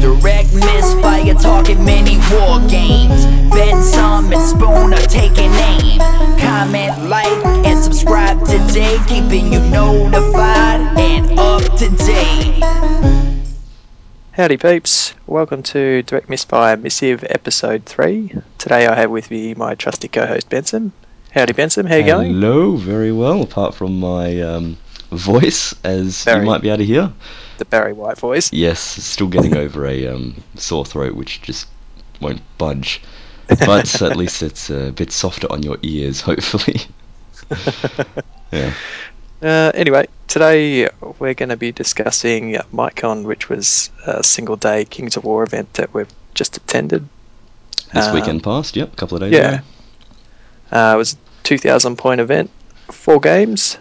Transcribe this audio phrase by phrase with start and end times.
[0.00, 3.26] Direct misfire, talking many war games.
[3.52, 5.98] Benson and Spoon are taking aim.
[6.38, 12.64] Comment, like, and subscribe today, keeping you notified and up to date.
[14.32, 18.32] Howdy peeps, welcome to Direct Misfire Missive Episode 3.
[18.56, 20.92] Today I have with me my trusty co-host Benson.
[21.32, 22.32] Howdy Benson, how you going?
[22.32, 24.78] Hello, very well, apart from my um,
[25.10, 26.40] voice, as Very.
[26.40, 27.12] you might be able to hear.
[27.58, 28.52] The Barry White voice.
[28.52, 31.66] Yes, still getting over a um, sore throat, which just
[32.20, 33.02] won't budge.
[33.48, 36.80] But at least it's a bit softer on your ears, hopefully.
[38.52, 38.72] yeah.
[39.42, 40.88] Uh, anyway, today
[41.18, 45.72] we're going to be discussing MikeCon, which was a single day Kings of War event
[45.74, 47.08] that we've just attended.
[47.92, 49.48] This Um, weekend passed, yep, a couple of days Yeah.
[49.48, 49.62] ago.
[50.72, 52.50] Uh, it was a 2,000 point event,
[52.92, 53.78] four games.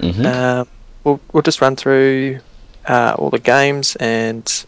[0.00, 0.64] Hmm Uh,
[1.04, 2.40] we'll, we'll just run through
[2.86, 4.64] uh, all the games and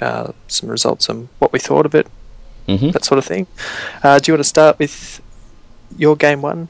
[0.00, 2.06] uh, some results and what we thought of it,
[2.66, 3.46] hmm that sort of thing.
[4.02, 5.20] Uh, do you want to start with
[5.96, 6.68] your game one?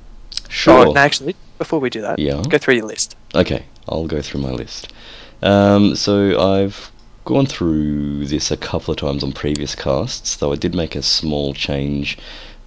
[0.48, 0.86] Sure.
[0.86, 2.42] Oh, no, actually, before we do that, Yeah.
[2.48, 3.16] go through your list.
[3.34, 4.92] Okay, I'll go through my list.
[5.42, 6.90] Um, so I've
[7.24, 11.02] gone through this a couple of times on previous casts, though I did make a
[11.02, 12.18] small change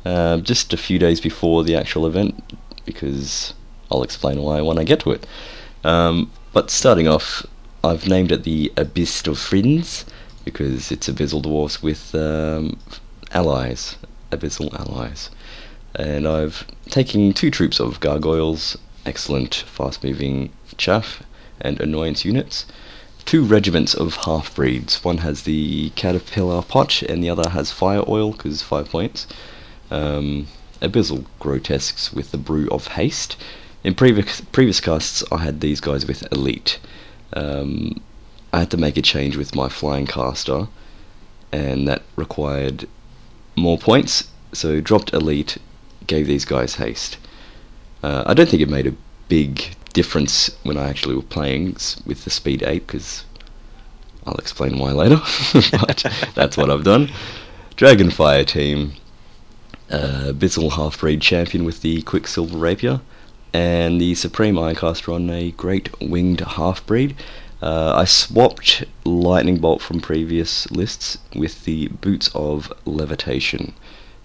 [0.06, 2.36] uh, just a few days before the actual event,
[2.86, 3.54] because
[3.92, 5.28] I'll explain why when I get to it.
[5.84, 7.46] Um, but starting off,
[7.84, 10.06] I've named it the Abyss of Friends,
[10.46, 12.80] because it's Abyssal Dwarfs with um,
[13.32, 13.98] allies,
[14.32, 15.30] Abyssal allies.
[15.96, 21.24] And I've taken two troops of gargoyles, excellent fast moving chaff,
[21.60, 22.66] and annoyance units.
[23.26, 25.04] Two regiments of half breeds.
[25.04, 29.28] One has the caterpillar pot, and the other has fire oil, because five points.
[29.90, 30.48] Um,
[30.82, 33.38] Abyssal grotesques with the brew of haste.
[33.84, 36.80] In previous previous casts, I had these guys with elite.
[37.34, 38.00] Um,
[38.54, 40.68] I had to make a change with my flying caster,
[41.52, 42.88] and that required
[43.56, 44.30] more points.
[44.54, 45.58] So dropped elite,
[46.06, 47.18] gave these guys haste.
[48.04, 48.96] Uh, I don't think it made a
[49.30, 51.74] big difference when I actually were playing
[52.06, 53.24] with the speed 8 because
[54.26, 55.22] I'll explain why later.
[55.72, 57.10] but that's what I've done.
[57.78, 58.94] Dragonfire team,
[59.90, 63.02] uh, Abyssal half breed champion with the Quicksilver Rapier,
[63.54, 67.16] and the Supreme Ironcaster on a Great Winged half breed.
[67.62, 73.74] Uh, I swapped Lightning Bolt from previous lists with the Boots of Levitation,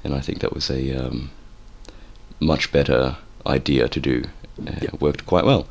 [0.05, 1.31] and I think that was a um,
[2.41, 3.17] much better
[3.47, 4.25] idea to do.
[4.67, 5.67] Uh, It worked quite well.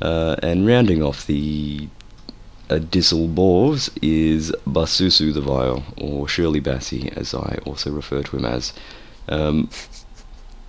[0.00, 1.88] Uh, and rounding off the
[2.68, 8.44] Abyssal Boars is Basusu the Vile, or Shirley Bassey, as I also refer to him
[8.44, 8.72] as.
[9.28, 9.68] Um,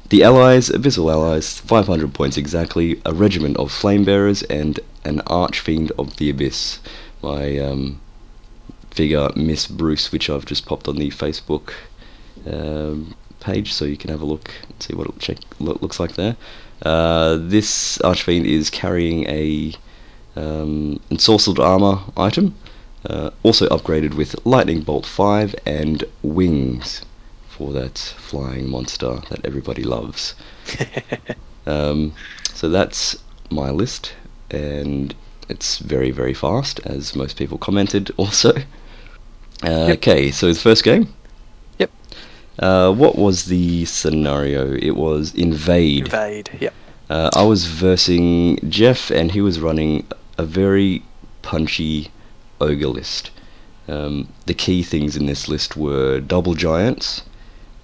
[0.09, 5.91] the allies, Abyssal allies, 500 points exactly, a regiment of flame bearers, and an archfiend
[5.99, 6.79] of the abyss.
[7.21, 8.01] My um,
[8.89, 11.73] figure, Miss Bruce, which I've just popped on the Facebook
[12.47, 15.99] um, page, so you can have a look and see what it check, lo- looks
[15.99, 16.35] like there.
[16.81, 19.73] Uh, this archfiend is carrying a
[20.35, 22.55] um, ensorcelled armor item,
[23.05, 27.03] uh, also upgraded with lightning bolt 5 and wings
[27.59, 30.33] for that flying monster that everybody loves.
[31.67, 32.13] Um,
[32.55, 33.15] so that's
[33.51, 34.13] my list,
[34.49, 35.13] and
[35.49, 38.53] it's very, very fast, as most people commented also.
[39.61, 39.97] Uh, Yep.
[39.97, 41.13] Okay, so the first game.
[41.77, 41.91] Yep.
[42.57, 44.73] Uh, what was the scenario?
[44.73, 46.05] It was invade.
[46.05, 46.49] Invade.
[46.59, 46.73] Yep.
[47.09, 51.03] Uh, I was versing Jeff, and he was running a very
[51.41, 52.09] punchy
[52.61, 53.31] ogre list.
[53.87, 57.23] Um, the key things in this list were double giants,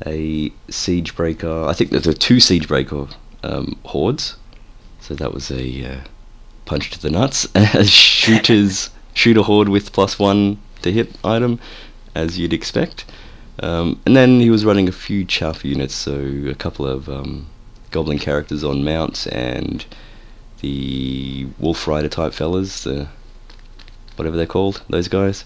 [0.06, 1.66] a siege breaker.
[1.66, 3.08] I think there were two siege breaker
[3.44, 4.36] um, hordes,
[5.00, 6.02] so that was a uh,
[6.66, 7.48] punch to the nuts.
[7.90, 11.60] Shooters, shooter horde with plus one to hit item,
[12.14, 13.06] as you'd expect.
[13.60, 16.14] Um, and then he was running a few chaff units, so
[16.50, 17.48] a couple of um,
[17.92, 19.86] goblin characters on mounts and
[20.60, 23.08] the wolf rider type fellas, the
[24.16, 25.46] whatever they're called, those guys.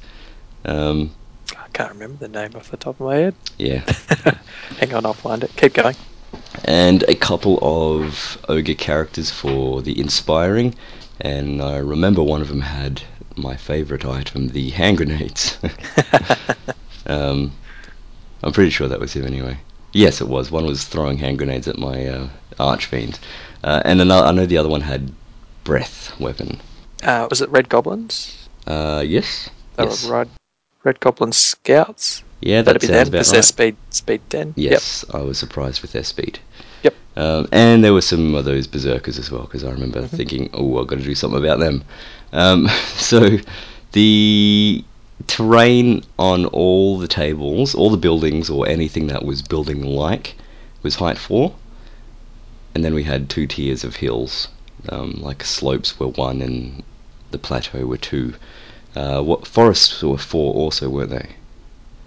[0.65, 1.11] Um,
[1.57, 3.35] I can't remember the name off the top of my head.
[3.57, 3.79] yeah,
[4.79, 5.51] Hang on, I'll find it.
[5.55, 5.95] Keep going.
[6.65, 10.75] and a couple of ogre characters for the inspiring.
[11.21, 13.01] And I remember one of them had
[13.35, 15.57] my favourite item, the hand grenades.
[17.07, 17.51] um,
[18.43, 19.57] I'm pretty sure that was him anyway.
[19.91, 20.51] Yes, it was.
[20.51, 22.29] One was throwing hand grenades at my uh,
[22.59, 23.19] archfiend,
[23.63, 25.11] uh, and another, I know the other one had
[25.63, 26.61] breath weapon.
[27.03, 28.47] Uh, was it Red Goblins?
[28.67, 29.49] Uh, yes.
[29.75, 30.05] They yes.
[30.05, 30.29] were Red,
[30.83, 32.23] Red Goblin Scouts.
[32.41, 33.33] Yeah, that That'd be them because right.
[33.33, 34.53] they're speed speed ten.
[34.55, 36.39] Yes, I was surprised with their speed.
[36.83, 36.95] Yep.
[37.17, 40.15] Um, and there were some of those berserkers as well, because I remember Mm-hmm.
[40.15, 41.83] thinking, oh, I've got to do something about them.
[42.31, 43.37] Um, so
[43.91, 44.85] the
[45.27, 50.35] terrain on all the tables, all the buildings, or anything that was building like
[50.81, 51.53] was height four,
[52.73, 54.47] and then we had two tiers of hills,
[54.87, 56.83] um, like slopes were one and
[57.31, 58.33] the plateau were two.
[58.95, 61.29] Uh, what forests were four also, weren't they?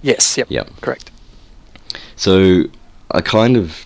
[0.02, 0.68] Yes, yep, Yep.
[0.80, 1.10] correct.
[2.16, 2.64] So
[3.10, 3.84] I kind of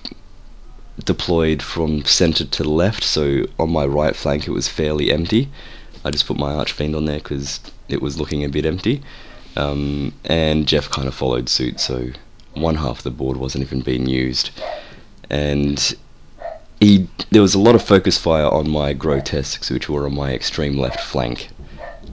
[1.04, 3.04] deployed from centre to left.
[3.04, 5.48] So on my right flank, it was fairly empty.
[6.04, 9.02] I just put my Archfiend on there because it was looking a bit empty.
[9.56, 11.80] Um, and Jeff kind of followed suit.
[11.80, 12.08] So
[12.54, 14.50] one half of the board wasn't even being used,
[15.30, 15.94] and
[16.80, 20.32] he there was a lot of focus fire on my grotesques, which were on my
[20.32, 21.48] extreme left flank.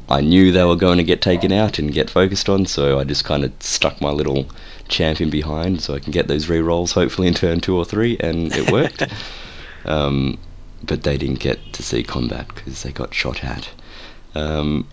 [0.09, 3.03] I knew they were going to get taken out and get focused on, so I
[3.03, 4.47] just kind of stuck my little
[4.87, 8.53] champion behind so I can get those re-rolls hopefully in turn two or three, and
[8.53, 9.03] it worked.
[9.85, 10.37] um,
[10.83, 13.69] but they didn't get to see combat because they got shot at.
[14.35, 14.87] Um,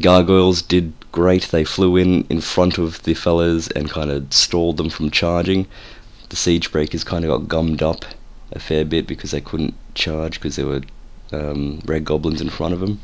[0.00, 1.44] gargoyles did great.
[1.44, 5.66] They flew in in front of the fellas and kind of stalled them from charging.
[6.28, 8.04] The siege breakers kind of got gummed up
[8.52, 10.82] a fair bit because they couldn't charge because there were
[11.32, 13.00] um, red goblins in front of them,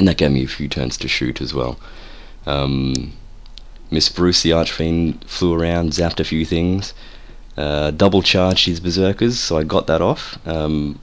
[0.00, 1.78] and that gave me a few turns to shoot as well.
[2.46, 3.12] Um,
[3.90, 6.94] Miss Bruce, the Archfiend, flew around, zapped a few things,
[7.58, 10.98] uh, double charged his berserkers, so I got that off, um,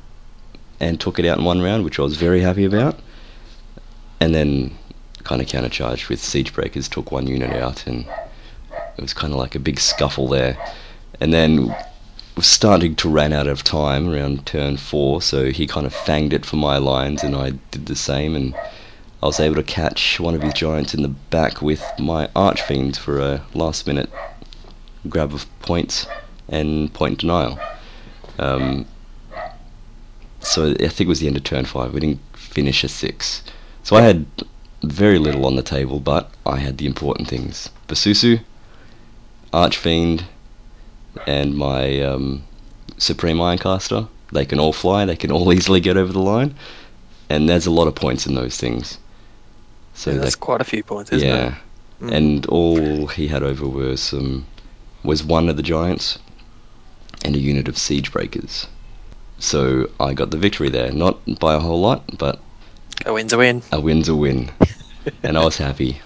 [0.80, 2.98] and took it out in one round, which I was very happy about.
[4.20, 4.76] And then
[5.24, 8.04] kind of countercharged with siege breakers, took one unit out, and
[8.98, 10.58] it was kind of like a big scuffle there.
[11.22, 11.76] And then
[12.36, 16.34] was starting to run out of time around turn four, so he kind of fanged
[16.34, 18.56] it for my lines, and I did the same, and
[19.22, 22.96] I was able to catch one of his giants in the back with my Archfiend
[22.96, 24.12] for a last minute
[25.10, 26.06] grab of points
[26.48, 27.60] and point denial.
[28.38, 28.86] Um,
[30.42, 31.94] so I think it was the end of turn five.
[31.94, 33.42] We didn't finish a six.
[33.82, 34.28] So I had
[34.84, 37.72] very little on the table, but I had the important things.
[37.88, 38.40] Basusu,
[39.52, 40.26] Archfiend,
[41.26, 42.44] and my um,
[43.00, 44.08] Supreme Ironcaster.
[44.32, 46.54] They can all fly, they can all easily get over the line,
[47.30, 49.00] and there's a lot of points in those things.
[49.98, 51.56] So yeah, they that's quite a few points, isn't yeah,
[52.00, 52.04] it?
[52.04, 52.14] Mm.
[52.14, 54.46] and all he had over were some
[55.04, 56.20] was one of the giants
[57.26, 58.68] and a unit of siege breakers.
[59.40, 62.40] So I got the victory there, not by a whole lot, but
[63.08, 63.64] a win's a win.
[63.72, 64.52] a win's a win,
[65.24, 66.00] and I was happy.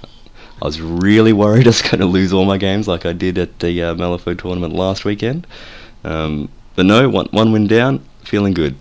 [0.62, 3.38] I was really worried I was going to lose all my games like I did
[3.38, 5.46] at the uh, Malifaux tournament last weekend,
[6.06, 8.78] um, but no, one one win down, feeling good.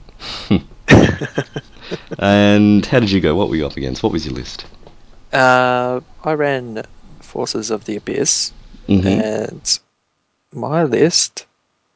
[2.21, 3.35] and how did you go?
[3.35, 4.05] What were you up against?
[4.05, 4.67] What was your list?
[5.33, 6.83] Uh, I ran
[7.21, 8.53] Forces of the Abyss,
[8.87, 9.79] hmm and
[10.53, 11.47] my list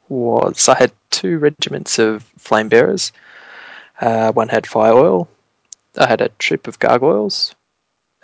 [0.08, 3.10] was I had two regiments of flame bearers.
[4.00, 5.28] Uh, one had fire oil.
[5.98, 7.54] I had a troop of gargoyles.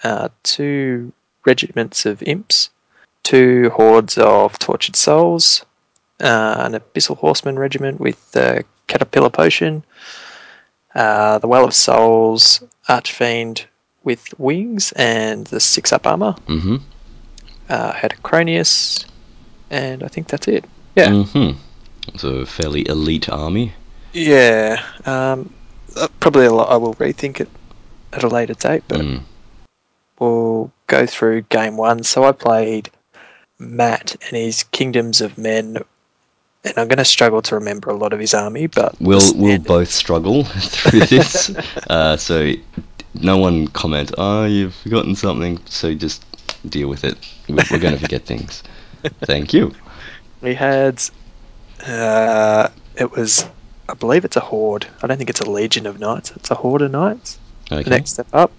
[0.04, 1.12] Uh, two
[1.44, 2.70] regiments of imps.
[3.22, 5.64] Two hordes of tortured souls.
[6.20, 9.82] Uh, an abyssal horseman regiment with the caterpillar potion.
[10.94, 13.66] Uh, the well of souls archfiend
[14.05, 16.32] with wings and the six up armor.
[16.47, 16.76] hmm
[17.69, 19.05] Uh, had a Cronius,
[19.70, 20.64] and I think that's it.
[20.97, 21.52] Yeah, hmm
[22.14, 23.73] It's a fairly elite army.
[24.12, 24.82] yeah.
[25.06, 25.52] Um,
[25.97, 26.70] uh, probably a lot.
[26.70, 27.49] I will rethink it
[28.12, 29.20] at a later date, but Mm.
[30.19, 32.02] we'll go through game one.
[32.02, 32.90] So I played
[33.59, 35.76] Matt and his Kingdoms of Men,
[36.64, 39.59] and I'm going to struggle to remember a lot of his army, but We'll we'll
[39.59, 41.50] both struggle through this.
[41.90, 42.52] uh, so
[43.14, 44.12] no one comment.
[44.19, 45.59] Oh, you've forgotten something.
[45.67, 46.25] So just
[46.69, 47.17] deal with it.
[47.49, 48.62] We- We're going to forget things.
[49.23, 49.73] Thank you.
[50.40, 51.02] We had.
[51.87, 53.45] Uh, it was.
[53.88, 54.87] I believe it's a horde.
[55.02, 56.31] I don't think it's a legion of knights.
[56.37, 57.38] It's a horde of knights.
[57.73, 57.83] Okay.
[57.83, 58.52] The next step up.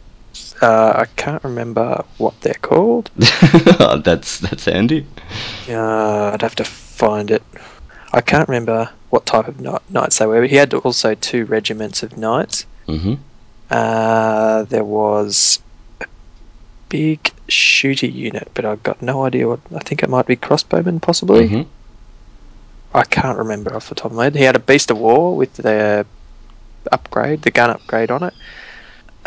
[0.61, 3.09] Uh, I can't remember what they're called.
[3.15, 5.05] that's that's handy.
[5.69, 7.43] Uh, I'd have to find it.
[8.13, 10.41] I can't remember what type of kni- knights they were.
[10.41, 12.65] But he had also two regiments of knights.
[12.87, 13.15] hmm
[13.71, 15.59] Uh, there was
[16.01, 16.05] a
[16.89, 19.59] big shooter unit, but I've got no idea what.
[19.73, 21.47] I think it might be crossbowmen, possibly.
[21.47, 21.61] hmm
[22.93, 24.35] I can't remember off the top of my head.
[24.35, 26.05] He had a Beast of War with the
[26.91, 28.33] upgrade, the gun upgrade on it,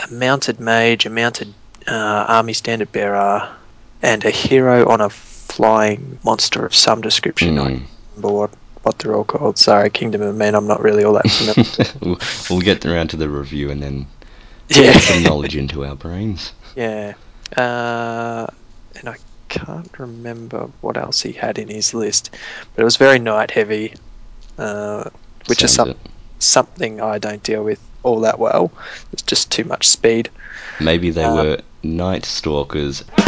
[0.07, 1.55] a mounted mage, a mounted
[1.89, 3.49] uh, army standard bearer,
[4.03, 7.59] and a hero on a flying monster of some description.
[7.59, 7.79] I Mm.
[7.79, 8.51] can't remember what,
[8.83, 9.57] what they're all called.
[9.57, 11.91] Sorry, Kingdom of Men, I'm not really all that familiar.
[12.03, 12.19] we'll,
[12.51, 14.07] we'll get around to the review and then
[14.69, 14.93] yeah.
[14.93, 16.53] get some knowledge into our brains.
[16.77, 17.15] Yeah.
[17.57, 18.47] Uh,
[18.97, 19.17] and I
[19.49, 22.31] can't remember what else he had in his list,
[22.75, 23.95] but it was very knight heavy,
[24.59, 25.09] uh,
[25.47, 25.95] which is some,
[26.39, 28.73] something I don't deal with all that well.
[29.13, 30.31] It's just too much speed.
[30.81, 33.05] Maybe they Uh, were Night Stalkers.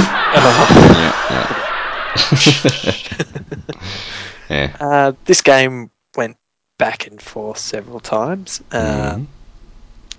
[4.49, 4.77] Yeah.
[4.79, 6.37] Uh, this game went
[6.79, 8.63] back and forth several times.
[8.71, 9.27] Uh, Mhm.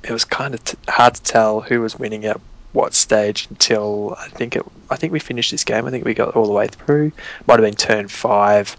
[0.07, 2.39] It was kind of t- hard to tell who was winning at
[2.73, 4.63] what stage until I think it.
[4.89, 5.85] I think we finished this game.
[5.85, 7.11] I think we got all the way through.
[7.47, 8.75] Might have been turn five,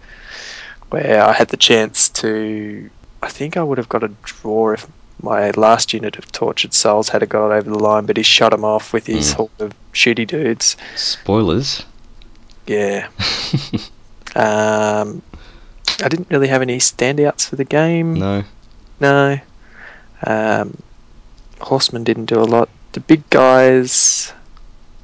[0.90, 2.88] where I had the chance to.
[3.22, 4.86] I think I would have got a draw if
[5.20, 8.64] my last unit of tortured souls had got over the line, but he shut him
[8.64, 9.36] off with his Mm.
[9.36, 10.76] horde of shooty dudes.
[10.96, 11.84] Spoilers.
[12.66, 13.08] Yeah.
[14.36, 15.22] Um,
[16.04, 18.14] I didn't really have any standouts for the game.
[18.14, 18.44] no.
[19.00, 19.38] No.
[20.24, 20.76] Um,
[21.60, 22.68] Horseman didn't do a lot.
[22.92, 24.32] The big guys,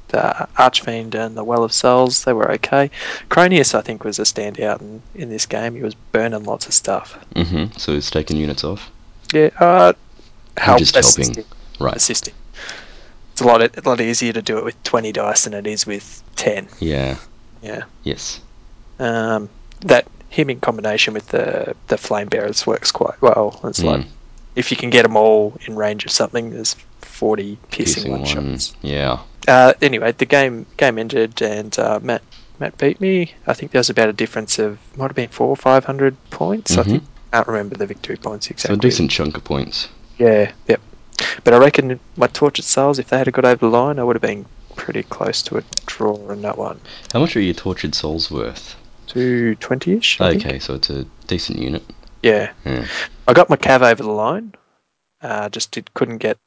[0.09, 2.89] the Archfiend and the Well of Souls, they were okay.
[3.29, 5.75] Cronius, I think, was a standout in, in this game.
[5.75, 7.13] He was burning lots of stuff.
[7.35, 8.89] hmm So he's taking units off.
[9.33, 9.93] Yeah, uh,
[10.57, 11.21] help just helping.
[11.21, 11.45] assisting.
[11.79, 11.95] Right.
[11.95, 12.33] Assisting.
[13.31, 15.85] It's a lot, a lot easier to do it with 20 dice than it is
[15.85, 16.67] with 10.
[16.79, 17.17] Yeah.
[17.61, 17.83] Yeah.
[18.03, 18.39] Yes.
[18.99, 19.49] Um,
[19.81, 23.59] that him in combination with the the flame bearers works quite well.
[23.65, 23.85] It's Mm.
[23.85, 24.05] like
[24.55, 28.21] if you can get them all in range of something, there's 40 piercing, Piercing one
[28.21, 28.29] one.
[28.57, 28.75] shots.
[28.81, 29.19] Yeah.
[29.47, 32.21] Uh, anyway, the game game ended, and uh, Matt
[32.59, 33.33] Matt beat me.
[33.47, 36.15] I think there was about a difference of might have been four or five hundred
[36.31, 36.77] points.
[36.77, 36.85] I Mhm.
[36.85, 38.75] think I can't remember the victory points So exactly.
[38.77, 39.89] a decent chunk of points.
[40.17, 40.81] Yeah, yep.
[41.43, 44.15] But I reckon my tortured souls, if they had got over the line, I would
[44.15, 44.45] have been
[44.75, 46.79] pretty close to a draw in that one.
[47.13, 48.75] How much are your tortured souls worth?
[49.07, 50.19] Two twenty-ish.
[50.19, 50.45] I think.
[50.45, 51.83] Okay, so it's a decent unit.
[52.25, 52.51] Yeah.
[52.65, 52.87] Yeah.
[53.27, 54.55] I got my cav over the line.
[55.21, 56.37] Uh, just did, couldn't get.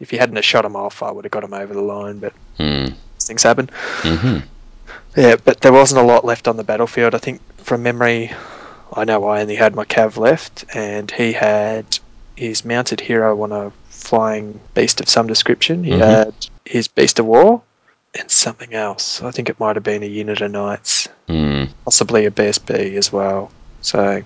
[0.00, 2.18] If you hadn't have shot him off, I would have got him over the line.
[2.18, 2.94] But Mm.
[3.20, 3.70] things happen.
[4.02, 4.38] hmm
[5.16, 7.14] Yeah, but there wasn't a lot left on the battlefield.
[7.14, 8.32] I think from memory,
[8.92, 11.86] I know I only had my cav left, and he had
[12.34, 15.84] his mounted hero on a flying beast of some description.
[15.84, 16.00] He Mhm.
[16.00, 17.62] had his beast of war
[18.18, 19.22] and something else.
[19.22, 21.68] I think it might have been a unit of knights, Mm.
[21.84, 23.52] possibly a BSB as well.
[23.82, 24.22] So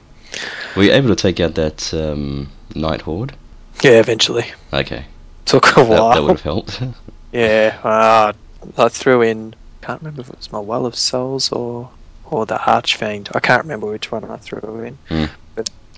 [0.76, 3.35] Were you able to take out that um, Knight Horde?
[3.83, 5.05] yeah, eventually Okay.
[5.45, 6.14] took a while.
[6.14, 6.81] that would have helped.
[7.33, 8.33] Yeah, uh,
[8.78, 9.55] I threw in.
[9.83, 11.90] Can't remember if it was my Well of Souls or
[12.25, 13.28] or the Archfiend.
[13.35, 14.99] I can't remember which one I threw in.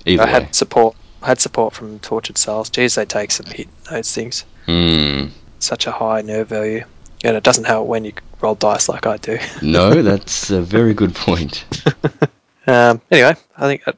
[0.07, 0.30] Either I way.
[0.33, 0.97] had support.
[1.23, 2.71] I had support from Tortured Souls.
[2.71, 3.68] Geez, they take some hit.
[3.88, 4.45] Those things.
[4.66, 5.30] Mm.
[5.61, 6.85] Such a high nerve value,
[7.23, 9.38] and it doesn't help when you roll dice like I do.
[9.62, 11.64] No, that's a very good point.
[12.66, 13.98] um, anyway, I think that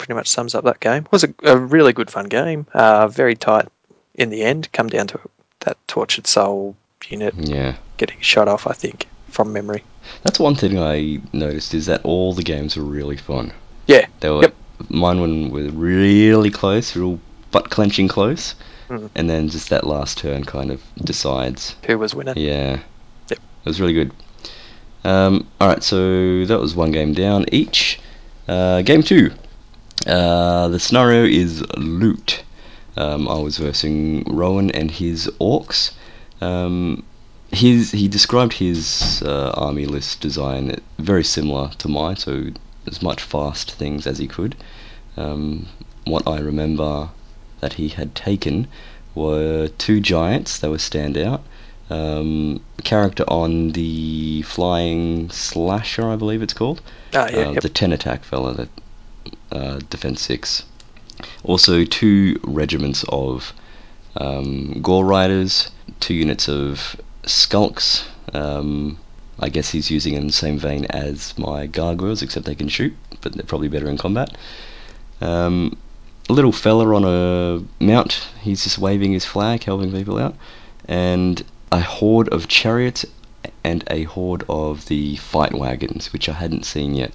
[0.00, 1.04] pretty much sums up that game.
[1.04, 2.66] It was a, a really good fun game.
[2.72, 3.68] Uh, very tight
[4.14, 4.72] in the end.
[4.72, 5.20] Come down to
[5.60, 6.74] that Tortured Soul
[7.08, 7.76] unit Yeah.
[7.98, 8.66] getting shot off.
[8.66, 9.84] I think from memory.
[10.22, 13.52] That's one thing I noticed is that all the games were really fun.
[13.86, 14.06] Yeah.
[14.20, 14.54] They were Yep.
[14.88, 18.54] mine one were really close, real butt clenching close,
[18.88, 19.10] Mm.
[19.14, 21.76] and then just that last turn kind of decides.
[21.86, 22.34] Who was winning?
[22.38, 22.78] Yeah.
[23.28, 23.38] Yep.
[23.38, 23.38] It
[23.68, 24.12] was really good.
[25.04, 28.00] Um, all right, so that was one game down each.
[28.48, 29.30] Uh, game two.
[30.06, 32.42] Uh, the scenario is loot.
[32.96, 35.92] Um, I was versing Rowan and his orcs.
[36.40, 37.04] Um,
[37.52, 42.50] his he described his uh, army list design very similar to mine, so
[42.86, 44.56] as much fast things as he could.
[45.16, 45.66] Um,
[46.04, 47.10] what I remember
[47.60, 48.68] that he had taken
[49.14, 51.42] were two giants that were standout.
[51.90, 56.80] Um, character on the flying slasher, I believe it's called.
[57.12, 57.48] Ah, yeah.
[57.48, 57.62] Uh, yep.
[57.62, 58.68] The ten attack fella that
[59.88, 60.64] defense six.
[61.44, 63.52] Also, two regiments of
[64.16, 68.08] um, gore riders, two units of skulks.
[68.32, 68.98] Um,
[69.38, 72.94] I guess he's using in the same vein as my gargoyles, except they can shoot,
[73.20, 74.36] but they're probably better in combat.
[75.20, 75.76] Um,
[76.28, 80.36] a little fella on a mount, he's just waving his flag, helping people out,
[80.86, 81.42] and
[81.72, 83.04] a horde of chariots
[83.64, 87.12] and a horde of the fight wagons, which I hadn't seen yet,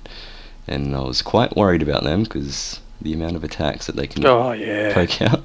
[0.68, 4.26] and I was quite worried about them because the amount of attacks that they can
[4.26, 4.94] Oh yeah.
[4.94, 5.44] poke out.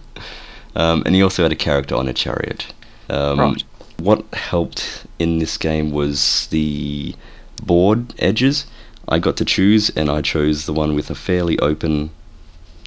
[0.76, 2.72] Um, and he also had a character on a chariot.
[3.08, 3.64] Um, Right.
[3.98, 7.14] What helped in this game was the
[7.62, 8.66] board edges.
[9.08, 12.10] I got to choose, and I chose the one with a fairly open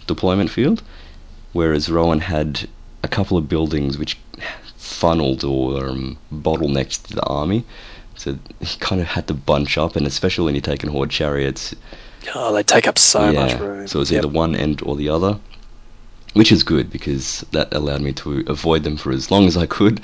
[0.08, 0.82] deployment field,
[1.52, 2.68] whereas Rowan had
[3.04, 4.18] a couple of buildings which
[4.78, 7.64] funneled or um, bottlenecked the army.
[8.16, 11.76] So he kind of had to bunch up, and especially when you're taking horde chariots,
[12.36, 13.88] Oh, they take up so much room.
[13.88, 14.24] So it's Yep.
[14.24, 15.40] either one end or the other,
[16.34, 19.66] which is good because that allowed me to avoid them for as long as I
[19.66, 20.02] could,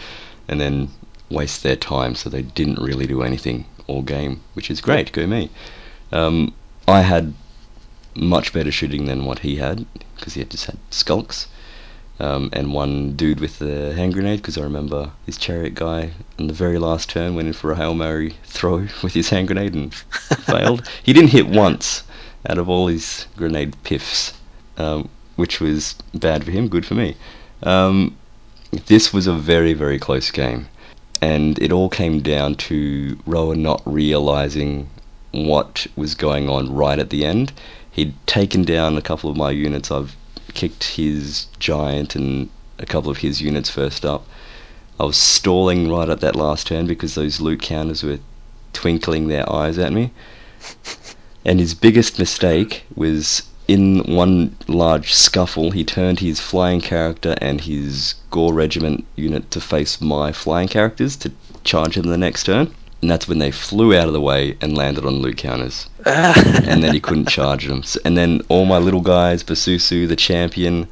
[0.48, 0.90] and then
[1.30, 5.12] waste their time so they didn't really do anything all game, which is great.
[5.12, 5.50] Go me.
[6.12, 6.54] Um,
[6.88, 7.34] I had
[8.16, 9.86] much better shooting than what he had
[10.16, 11.48] because he had just had skulks,
[12.20, 16.48] um, and one dude with the hand grenade because I remember this chariot guy in
[16.48, 19.74] the very last turn went in for a hail mary throw with his hand grenade
[19.74, 20.88] and failed.
[21.04, 22.04] He didn't hit once
[22.48, 24.34] out of all his grenade piffs,
[24.78, 27.16] um, which was bad for him, good for me.
[27.64, 28.16] Um,
[28.86, 30.68] this was a very very close game,
[31.22, 34.90] and it all came down to Rowan not realizing
[35.32, 37.52] what was going on right at the end.
[37.92, 39.92] He'd taken down a couple of my units.
[39.92, 40.16] I've
[40.54, 44.26] kicked his giant and a couple of his units first up.
[45.00, 48.20] I was stalling right at that last turn because those loot counters were
[48.74, 50.12] twinkling their eyes at me.
[51.46, 57.62] And his biggest mistake was in one large scuffle, he turned his flying character and
[57.62, 61.32] his Gore Regiment unit to face my flying characters to
[61.64, 62.74] charge him the next turn.
[63.02, 66.84] And that's when they flew out of the way and landed on loot counters and
[66.84, 67.84] then he couldn't charge them.
[68.04, 70.88] And then all my little guys, Basusu, the champion,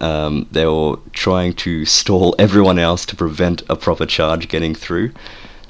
[0.00, 5.12] um, they were trying to stall everyone else to prevent a proper charge getting through.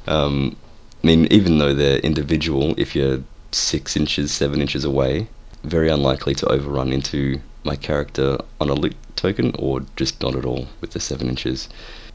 [0.07, 0.57] Um,
[1.03, 3.23] I mean, even though they're individual, if you're
[3.53, 5.29] six inches, seven inches away,
[5.65, 10.45] very unlikely to overrun into my character on a loot token, or just not at
[10.45, 11.69] all with the seven inches.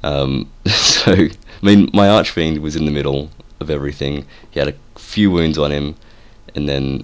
[0.04, 1.30] Um, so, I
[1.62, 4.26] mean, my Archfiend was in the middle of everything.
[4.52, 5.96] He had a few wounds on him,
[6.56, 7.04] and then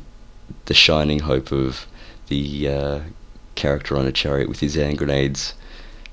[0.66, 1.88] the shining hope of
[2.28, 3.00] the uh,
[3.56, 5.54] character on a chariot with his hand grenades,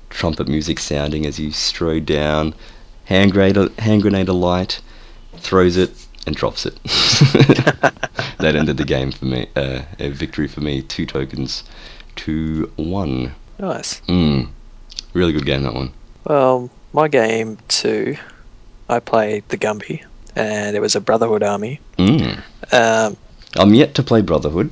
[0.09, 2.53] trumpet music sounding as he strode down,
[3.05, 4.81] hand grenade, hand grenade alight,
[5.37, 5.91] throws it
[6.25, 6.81] and drops it.
[8.39, 9.47] that ended the game for me.
[9.55, 10.81] Uh, a victory for me.
[10.81, 11.63] Two tokens,
[12.15, 13.33] two one.
[13.59, 14.01] Nice.
[14.01, 14.49] Mm.
[15.13, 15.91] Really good game that one.
[16.25, 18.17] Well, my game two,
[18.87, 20.03] I played the Gumby,
[20.35, 21.79] and it was a Brotherhood army.
[21.97, 22.41] Mm.
[22.71, 23.17] Um,
[23.55, 24.71] I'm yet to play Brotherhood.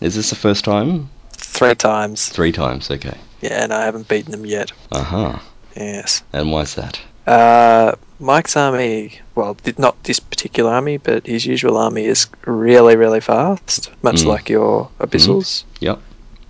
[0.00, 1.08] Is this the first time?
[1.52, 2.28] three times.
[2.28, 2.90] Three times.
[2.90, 3.16] Okay.
[3.40, 4.72] Yeah, and I haven't beaten them yet.
[4.90, 5.38] Uh huh.
[5.76, 6.22] Yes.
[6.32, 7.00] And why's that?
[7.26, 13.20] Uh, Mike's army, well, not this particular army, but his usual army is really, really
[13.20, 14.26] fast, much Mm.
[14.26, 15.98] like your Abyssals Yep.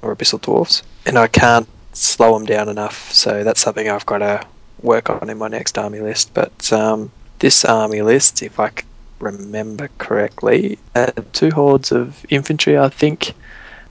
[0.02, 0.82] or Abyssal Dwarfs.
[1.06, 4.42] And I can't slow them down enough, so that's something I've got to
[4.82, 6.34] work on in my next army list.
[6.34, 8.70] But um, this army list, if I
[9.18, 13.32] remember correctly, had two hordes of infantry, I think,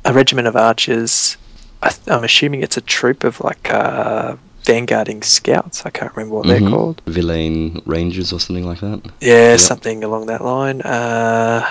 [0.06, 1.36] a regiment of archers.
[1.82, 5.86] I th- I'm assuming it's a troop of like uh, vanguarding scouts.
[5.86, 6.70] I can't remember what they're Mhm.
[6.72, 7.02] called.
[7.08, 9.02] Villain Rangers or something like that.
[9.20, 9.60] Yeah, Yep.
[9.60, 10.82] something along that line.
[10.82, 11.66] Uh,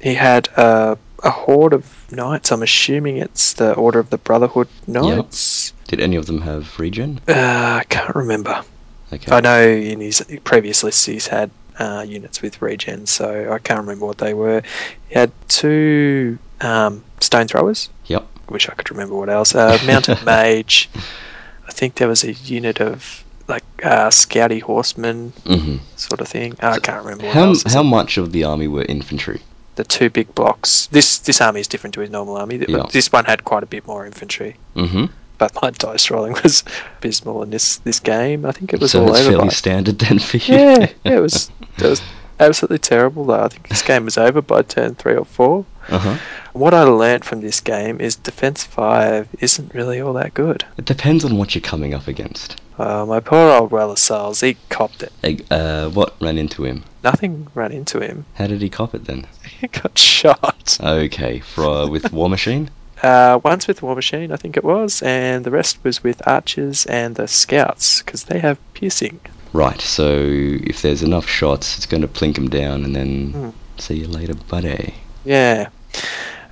[0.00, 2.52] he had a, a horde of knights.
[2.52, 5.72] I'm assuming it's the Order of the Brotherhood Knights.
[5.80, 5.88] Yep.
[5.88, 7.20] Did any of them have regen?
[7.28, 7.32] Uh,
[7.80, 8.62] I can't remember.
[9.12, 9.32] Okay.
[9.34, 13.80] I know in his previous lists he's had uh, units with regen, so I can't
[13.80, 14.62] remember what they were.
[15.08, 17.88] He had two um, stone throwers.
[18.06, 18.24] Yep.
[18.48, 19.54] Wish I could remember what else.
[19.54, 20.88] Uh, mounted mage.
[21.68, 26.54] I think there was a unit of like uh, scouty horsemen hmm sort of thing.
[26.60, 29.40] I can't remember what How how much of the army were infantry?
[29.76, 30.86] the two big blocks.
[30.90, 32.64] This this army is different to his normal army.
[32.66, 32.86] Yeah.
[32.90, 35.04] This one had quite a bit more infantry, Mm-hmm.
[35.38, 36.64] but my dice rolling was
[36.98, 38.46] abysmal in this this game.
[38.46, 39.22] I think it was so all over.
[39.30, 40.54] fairly by- standard then for you.
[40.54, 42.00] yeah, yeah, it was it was
[42.40, 43.26] absolutely terrible.
[43.26, 45.64] Though I think this game was over by turn three or four.
[45.88, 46.16] uh-huh.
[46.56, 50.64] What I learnt from this game is defense five isn't really all that good.
[50.78, 52.58] It depends on what you're coming up against.
[52.78, 55.44] Uh, my poor old Well of Souls, he copped it.
[55.50, 56.82] Uh, what ran into him?
[57.04, 58.24] Nothing ran into him.
[58.36, 59.26] How did he cop it then?
[59.60, 60.78] He got shot.
[60.82, 62.70] Okay, for uh, with War Machine.
[63.02, 66.86] Uh, once with War Machine, I think it was, and the rest was with archers
[66.86, 69.20] and the scouts because they have piercing.
[69.52, 69.80] Right.
[69.82, 73.50] So if there's enough shots, it's going to plink him down, and then Hmm.
[73.78, 74.94] see you later, buddy.
[75.24, 75.68] Yeah.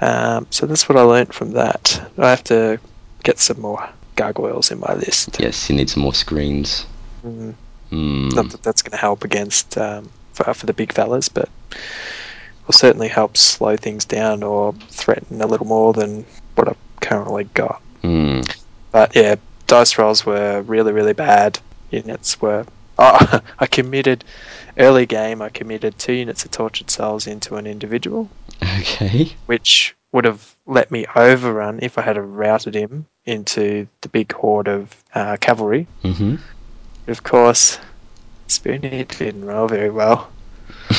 [0.05, 2.11] Um, so that's what I learnt from that.
[2.19, 2.79] I have to
[3.23, 5.40] get some more gargoyles in my list.
[5.40, 6.87] Yes, you need some more screens.
[7.25, 7.55] Mm,
[7.90, 8.29] Hmm.
[8.31, 11.49] Not that that's going to help against um, for, for the big fellas, but
[12.67, 16.25] will certainly help slow things down or threaten a little more than
[16.57, 17.81] what I've currently got.
[18.03, 18.40] Hmm.
[18.90, 19.37] But yeah,
[19.67, 21.59] dice rolls were really, really bad.
[21.90, 22.67] Units were.
[22.97, 24.23] Oh, I committed
[24.79, 25.43] early game.
[25.43, 28.31] I committed two units of tortured souls into an individual,
[28.62, 29.33] Okay.
[29.47, 34.69] which would have let me overrun if I had routed him into the big horde
[34.69, 35.87] of uh, cavalry.
[36.03, 36.37] Mm-hmm.
[37.07, 37.79] But of course,
[38.49, 40.31] Spoony didn't roll very well,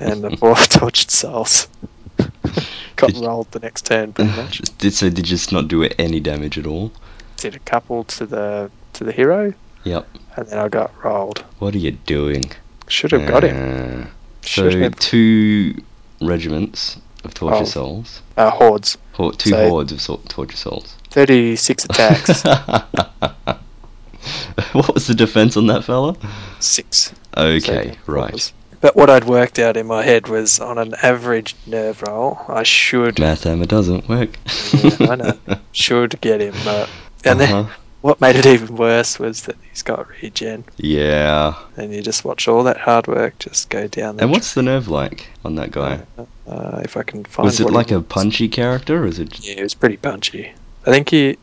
[0.00, 1.68] and the four tortured souls
[2.96, 4.60] got Did- rolled the next turn pretty much.
[4.78, 5.08] Did so?
[5.08, 6.92] Did you just not do any damage at all?
[7.36, 10.06] Did a couple to the to the hero, Yep.
[10.36, 11.40] and then I got rolled.
[11.58, 12.44] What are you doing?
[12.88, 14.02] Should have got him.
[14.02, 14.06] Uh,
[14.46, 14.96] Should so have.
[14.98, 15.74] two
[16.20, 17.64] regiments of torture Oh.
[17.64, 18.96] souls, Uh, hordes.
[19.18, 20.94] or two So- hordes of so- torture souls.
[21.10, 22.44] 36 attacks.
[24.72, 26.16] what was the defense on that fella?
[26.60, 27.12] Six.
[27.36, 28.52] Okay, So, right.
[28.80, 32.62] But what I'd worked out in my head was on an average nerve roll, I
[32.62, 34.30] should Math hammer doesn't work.
[34.72, 35.38] Yeah, I know.
[35.72, 36.54] should get him.
[36.64, 36.88] but.
[37.24, 37.70] and then Uh-huh.
[38.02, 41.54] What made it even worse was that he's got regen, Yeah.
[41.76, 44.16] and you just watch all that hard work just go down.
[44.16, 46.00] The And what's the nerve like on that guy?
[46.46, 47.44] Uh, if I can find.
[47.46, 49.38] Was it like a punchy character, or is it?
[49.44, 50.52] Yeah, it was pretty punchy.
[50.86, 51.36] I think he.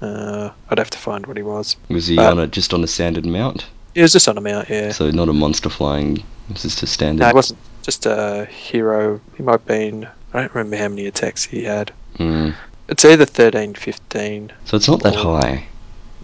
[0.00, 1.76] Uh, I'd have to find what he was.
[1.88, 3.66] Was he Uh, on a just on a standard mount?
[3.94, 4.90] He was just on a mount, yeah.
[4.92, 6.22] So not a monster flying.
[6.48, 7.22] This is just standard.
[7.22, 9.20] No, it wasn't just a hero.
[9.36, 10.08] He might have been.
[10.34, 11.92] I don't remember how many attacks he had.
[12.16, 12.50] Hmm.
[12.88, 14.50] It's either 13, 15.
[14.64, 15.66] So it's not that high.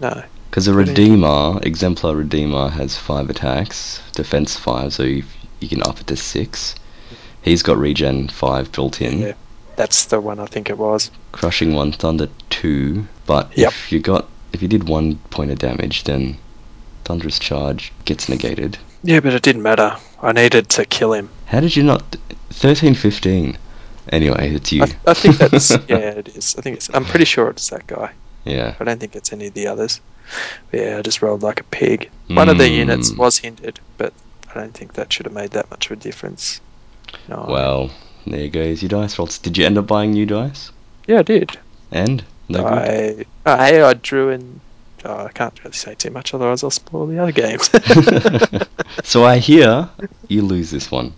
[0.01, 0.23] No.
[0.49, 5.23] Because a Redeemer, Exemplar Redeemer, has five attacks, defense five, so you,
[5.59, 6.73] you can up it to six.
[7.41, 9.33] He's got regen five built in, Yeah.
[9.75, 11.09] That's the one I think it was.
[11.31, 13.07] crushing one, thunder two.
[13.25, 13.69] But Yep.
[13.69, 16.37] if you got if you did one point of damage, then
[17.05, 18.77] thunderous charge gets negated.
[19.03, 19.95] Yeah, but it didn't matter.
[20.21, 21.29] I needed to kill him.
[21.45, 22.03] How did you not?
[22.49, 23.57] Thirteen fifteen.
[24.11, 24.83] Anyway, it's you.
[24.83, 26.55] I, I think that's yeah, it is.
[26.57, 26.89] I think it's.
[26.93, 28.11] I'm pretty sure it's that guy.
[28.49, 28.75] Yeah.
[28.79, 29.99] I don't think it's any of the others.
[30.71, 32.09] But yeah, I just rolled like a pig.
[32.27, 33.17] One of the units Mm.
[33.17, 34.13] was hindered, but
[34.53, 36.61] I don't think that should have made that much of a difference.
[37.27, 37.45] No.
[37.49, 37.91] Well,
[38.27, 39.39] there goes your dice rolls.
[39.39, 40.71] Did you end up buying new dice?
[41.07, 41.57] Yeah, I did.
[41.91, 43.25] And no good.
[43.45, 44.61] I, oh, I drew in.
[45.05, 47.69] Oh, I can't really say too much, otherwise I'll spoil the other games.
[49.03, 49.89] so I hear
[50.27, 51.13] you lose this one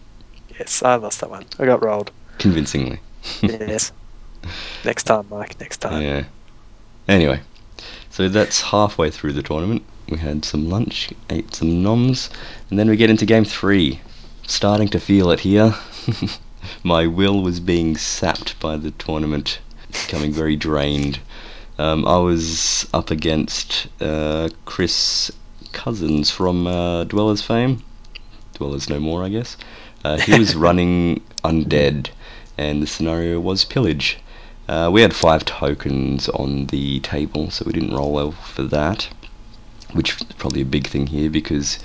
[0.61, 1.45] yes, I lost that one.
[1.59, 2.11] I got rolled.
[2.37, 2.99] convincingly.
[3.41, 3.91] yes.
[4.85, 5.59] Next time, Mike.
[5.59, 6.01] Next time.
[6.01, 6.23] Yeah.
[7.07, 7.41] Anyway,
[8.09, 9.83] so that's halfway through the tournament.
[10.09, 12.29] We had some lunch, ate some noms,
[12.69, 14.01] and then we get into game three.
[14.45, 15.73] Starting to feel it here.
[16.83, 19.59] My will was being sapped by the tournament,
[19.91, 21.19] becoming very drained.
[21.79, 25.31] Um, I was up against uh, Chris
[25.71, 27.83] Cousins from uh, Dwellers fame.
[28.53, 29.57] Dwellers no more, I guess.
[30.03, 32.09] Uh, he was running undead,
[32.57, 34.19] and the scenario was pillage.
[34.71, 39.09] Uh, we had five tokens on the table, so we didn't roll well for that,
[39.91, 41.77] which is probably a big thing here because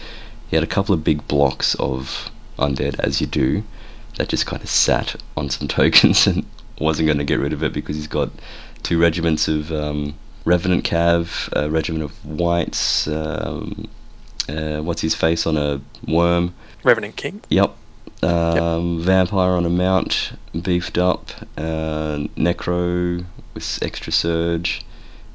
[0.47, 3.65] he had a couple of big blocks of undead, as you do,
[4.19, 6.47] that just kind of sat on some tokens and
[6.81, 8.31] wasn't going to get rid of it because he's got
[8.85, 13.89] two regiments of um, Revenant Cav, a regiment of Wights, um,
[14.49, 17.43] uh, what's his face on a worm, Revenant King.
[17.49, 17.77] Yep.
[18.23, 21.31] Um, Vampire on a mount, beefed up.
[21.57, 24.85] Uh, Necro with extra surge,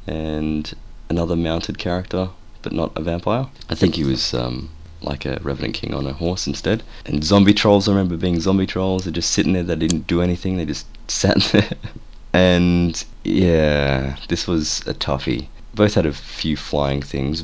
[0.07, 0.73] and
[1.10, 2.29] another mounted character,
[2.62, 3.47] but not a vampire.
[3.69, 4.69] I think he was um,
[5.01, 6.84] like a Revenant King on a horse instead.
[7.05, 7.88] And zombie trolls.
[7.88, 9.03] I remember being zombie trolls.
[9.03, 9.63] They're just sitting there.
[9.63, 10.57] They didn't do anything.
[10.57, 11.69] They just sat there.
[12.34, 15.47] and yeah, this was a toughie.
[15.73, 17.43] Both had a few flying things,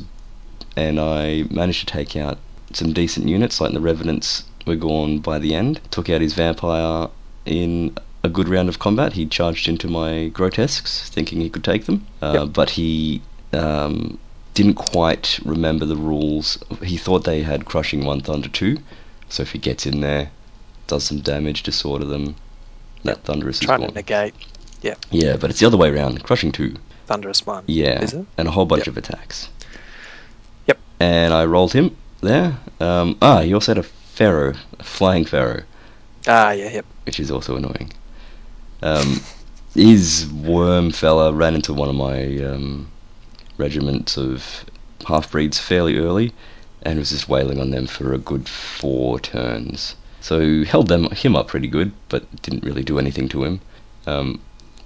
[0.76, 2.38] and I managed to take out
[2.72, 5.80] some decent units, like the Revenants were gone by the end.
[5.90, 7.08] Took out his vampire
[7.46, 9.12] in a good round of combat.
[9.14, 12.52] He charged into my grotesques, thinking he could take them, uh, Yep.
[12.52, 14.18] but he um,
[14.54, 16.58] didn't quite remember the rules.
[16.82, 18.78] He thought they had crushing one thunder two,
[19.28, 20.30] so if he gets in there,
[20.86, 22.36] does some damage, disorder them,
[23.04, 24.34] that thunderous is Trying to negate
[24.82, 26.22] Yeah, Yeah, but it's the other way around.
[26.24, 26.74] Crushing two.
[27.06, 27.64] Thunderous One.
[27.66, 28.26] Yeah, Is it?
[28.36, 28.88] and a whole bunch Yep.
[28.88, 29.48] of attacks.
[30.66, 30.78] Yep.
[31.00, 32.58] And I rolled him there.
[32.80, 35.62] Um, ah, he also had a pharaoh, a flying pharaoh,
[36.26, 36.86] Ah, yeah, yep.
[37.06, 37.92] which is also annoying.
[38.82, 39.20] Um,
[39.74, 42.88] his worm fella ran into one of my um,
[43.58, 44.64] regiments of
[45.06, 46.32] half breeds fairly early,
[46.82, 49.94] and was just wailing on them for a good four turns.
[50.20, 53.60] So held them him up pretty good, but didn't really do anything to him.
[54.06, 54.40] Um,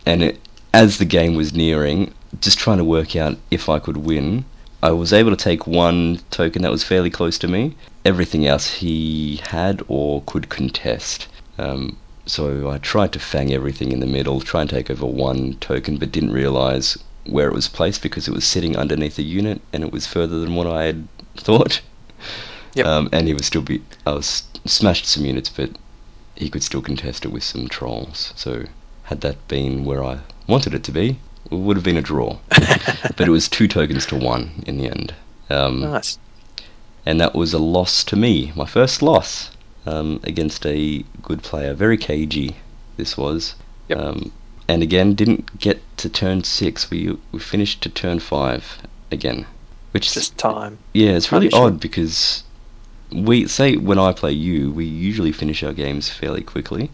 [0.05, 0.41] and it,
[0.75, 4.45] as the game was nearing, just trying to work out if I could win,
[4.83, 7.77] I was able to take one token that was fairly close to me.
[8.05, 11.29] Everything else he had or could contest.
[11.57, 15.55] Um, so I tried to fang everything in the middle, try and take over one
[15.55, 19.61] token, but didn't realise where it was placed because it was sitting underneath a unit
[19.73, 21.81] and it was further than what I had thought.
[22.75, 22.87] Yep.
[22.87, 23.83] Um, and he was still be.
[24.07, 25.71] I was smashed some units, but
[26.35, 28.33] he could still contest it with some trolls.
[28.35, 28.65] So
[29.05, 31.19] had that been where I wanted it to be,
[31.51, 32.39] it would have been a draw.
[32.49, 35.15] but it was two tokens to one in the end.
[35.51, 36.19] Um, nice.
[37.05, 39.51] and that was a loss to me, my first loss
[39.87, 42.57] um, against a good player, very cagey.
[42.97, 43.55] This was,
[43.89, 43.99] Yep.
[43.99, 44.33] um,
[44.69, 46.91] and again didn't get to turn six.
[46.91, 48.79] We we finished to turn five
[49.11, 49.45] again,
[49.91, 50.79] which Just time.
[50.95, 52.45] yeah, it's really odd because
[53.11, 56.91] we say when I play you, we usually finish our games fairly quickly.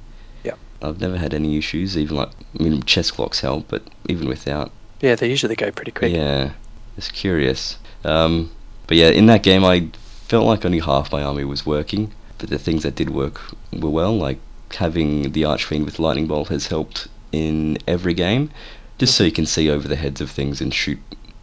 [0.82, 4.70] I've never had any issues, even like I mean chess clocks help, but even without,
[5.00, 6.12] Yeah, they usually go pretty quick.
[6.12, 6.50] Yeah,
[6.96, 7.76] it's curious.
[8.04, 8.50] Um,
[8.86, 9.88] but yeah, in that game, I
[10.28, 13.40] felt like only half my army was working, but the things that did work
[13.72, 14.16] were well.
[14.16, 14.38] Like
[14.72, 18.50] having the Archfiend with Lightning Bolt has helped in every game,
[18.98, 20.98] just so you can see over the heads of things and shoot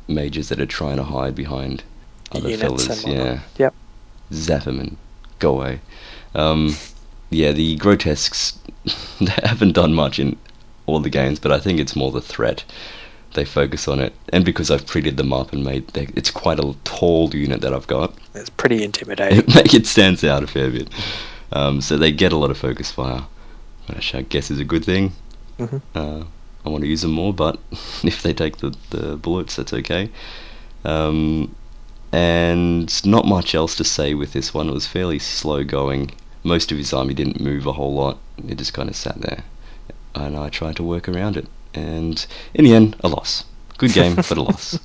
[0.08, 1.84] mages that are trying to hide behind
[2.32, 3.06] other Units fellas.
[3.06, 3.74] Yeah, Yep.
[4.34, 4.98] zap 'em and
[5.40, 5.80] go away.
[6.36, 6.76] Um,
[7.36, 8.58] yeah, the grotesques
[9.20, 10.38] they haven't done much in
[10.86, 12.64] all the games, but I think it's more the threat.
[13.34, 16.58] They focus on it, and because I've prettied them up and made they, it's quite
[16.60, 19.40] a tall unit that I've got, It's pretty intimidating.
[19.48, 20.88] it, it stands out a fair bit.
[21.52, 23.26] Um, so they get a lot of focus fire,
[23.88, 25.12] which I guess is a good thing.
[25.60, 25.82] Mhm.
[25.94, 26.24] Uh,
[26.66, 27.60] I want to use them more, but
[28.04, 30.10] if they take the, the bullets, that's okay.
[30.86, 31.54] Um,
[32.12, 34.70] and not much else to say with this one.
[34.70, 36.12] It was fairly slow going.
[36.46, 38.20] Most of his army didn't move a whole lot.
[38.48, 39.44] It just kind of sat there,
[40.14, 41.48] and I tried to work around it.
[41.74, 43.44] And in the end, a loss.
[43.80, 44.80] Good game, but a loss.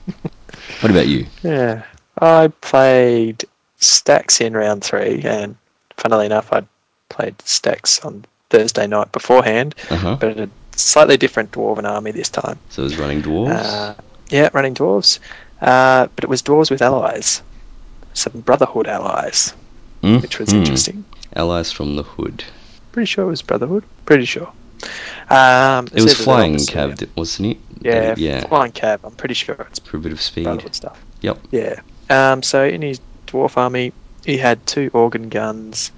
[0.81, 1.27] What about you?
[1.43, 1.83] Yeah,
[2.19, 3.45] I played
[3.79, 5.55] Stacks in round three, and
[5.97, 6.63] funnily enough, I
[7.11, 10.17] played Stacks on Thursday night beforehand, Uh huh.
[10.19, 12.59] but a slightly different dwarven army this time.
[12.71, 13.65] So it was running dwarves.
[13.65, 13.95] Uh,
[14.31, 15.19] yeah, running dwarves,
[15.61, 17.43] uh, but it was dwarves with allies,
[18.15, 19.53] some Brotherhood allies,
[20.03, 20.55] Mm, which was mm.
[20.61, 21.05] interesting.
[21.37, 22.45] Allies from the hood.
[22.93, 23.85] Pretty sure it was Brotherhood.
[24.07, 24.51] Pretty sure.
[25.29, 26.99] Um, It was either that or flying Basilia.
[26.99, 27.57] cab, wasn't it?
[27.83, 28.47] Yeah, That- yeah.
[28.49, 29.01] flying cab.
[29.05, 30.45] I'm pretty sure it's For a bit of speed.
[30.45, 30.99] Brotherhood stuff.
[31.21, 31.39] Yep.
[31.51, 31.81] Yeah.
[32.09, 33.93] Um, so in his dwarf army,
[34.25, 35.93] he had two organ guns,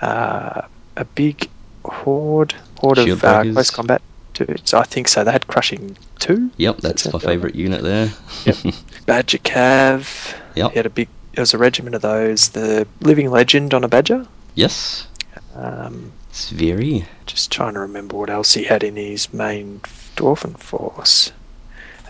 [0.00, 0.62] uh,
[0.96, 1.48] a big
[1.84, 4.02] horde, horde Shield of uh, close combat
[4.34, 4.74] dudes.
[4.74, 5.22] I think so.
[5.24, 6.50] They had crushing two.
[6.56, 8.10] Yep, that's my favourite unit there.
[8.46, 8.56] Yep.
[9.06, 10.34] Badger Cav.
[10.56, 10.70] Yep.
[10.72, 11.08] He had a big.
[11.34, 12.48] There was a regiment of those.
[12.50, 14.26] The Living Legend on a Badger.
[14.54, 15.06] Yes.
[15.54, 17.04] Um, It's very.
[17.26, 19.80] just trying to remember what else he had in his main
[20.16, 21.32] dwarfen force.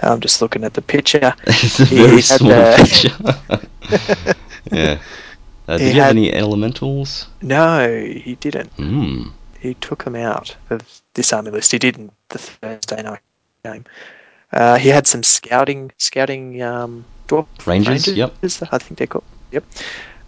[0.03, 1.35] I'm just looking at the picture.
[1.47, 4.35] it's a He very had small the- picture.
[4.73, 4.99] yeah.
[5.69, 7.27] Uh, He did you have any elementals?
[7.41, 8.73] No, he didn't.
[8.73, 9.29] Hmm.
[9.61, 10.83] He took him out of
[11.15, 11.71] this army list.
[11.71, 13.21] He didn't the Thursday night
[13.65, 13.85] game.
[14.53, 18.35] Uh, he had some scouting, scouting um, dwarf Rangers, yep.
[18.43, 19.25] I think they're called.
[19.53, 19.65] Yep.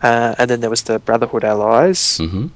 [0.04, 2.46] Uh, and then there was the Brotherhood allies, Mm-hmm.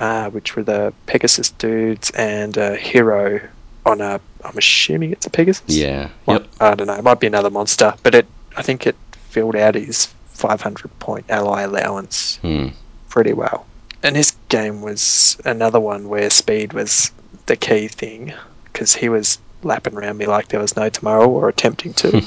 [0.00, 3.40] uh, which were the Pegasus dudes and a hero
[3.84, 4.20] on a.
[4.44, 5.76] I'm assuming it's a Pegasus.
[5.76, 6.08] Yeah.
[6.28, 6.46] Yep.
[6.60, 6.94] I don't know.
[6.94, 8.26] It might be another monster, but it.
[8.56, 8.94] I think it
[9.30, 12.68] filled out his 500 point ally allowance Hmm.
[13.08, 13.66] pretty well.
[14.04, 17.10] And this game was another one where speed was
[17.46, 18.32] the key thing
[18.66, 22.22] because he was lapping around me like there was no tomorrow or attempting to.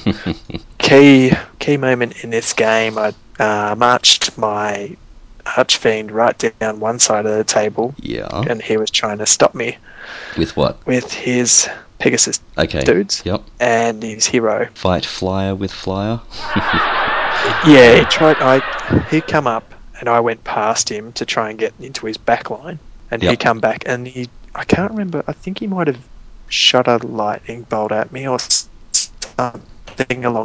[0.77, 4.95] key key moment in this game, I uh, marched my
[5.55, 8.27] Archfiend right down one side of the table yeah.
[8.49, 9.77] and he was trying to stop me
[10.37, 10.85] With what?
[10.85, 11.69] with his
[11.99, 12.81] Pegasus Okay.
[12.81, 13.43] dudes Yep.
[13.59, 14.67] and his hero.
[14.75, 16.19] Fight flyer with flyer.
[17.67, 18.37] Yeah, he tried.
[18.39, 22.17] I he come up and I went past him to try and get into his
[22.17, 22.79] back line,
[23.11, 24.27] and he come back and he.
[24.55, 25.23] I can't remember.
[25.27, 25.99] I think he might have
[26.47, 29.35] shot a lightning bolt at me or something along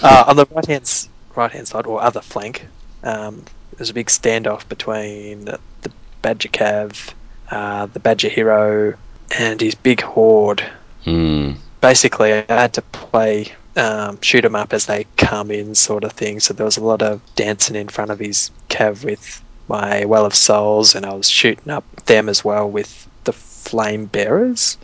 [0.02, 2.65] uh, on the right hand right hand side or other flank,
[3.04, 3.43] um,
[3.78, 5.91] there's a big standoff between the, the
[6.22, 7.13] Badger Cav,
[7.52, 8.98] uh, the Badger Hero,
[9.38, 10.63] and his big horde.
[11.04, 11.54] Hmm.
[11.82, 16.12] Basically, I had to play um, shoot 'em up as they come in, sort of
[16.12, 16.39] thing.
[16.39, 20.26] So there was a lot of dancing in front of his Cav with my Well
[20.26, 24.78] of Souls, and I was shooting up them as well with the Flame Bearers.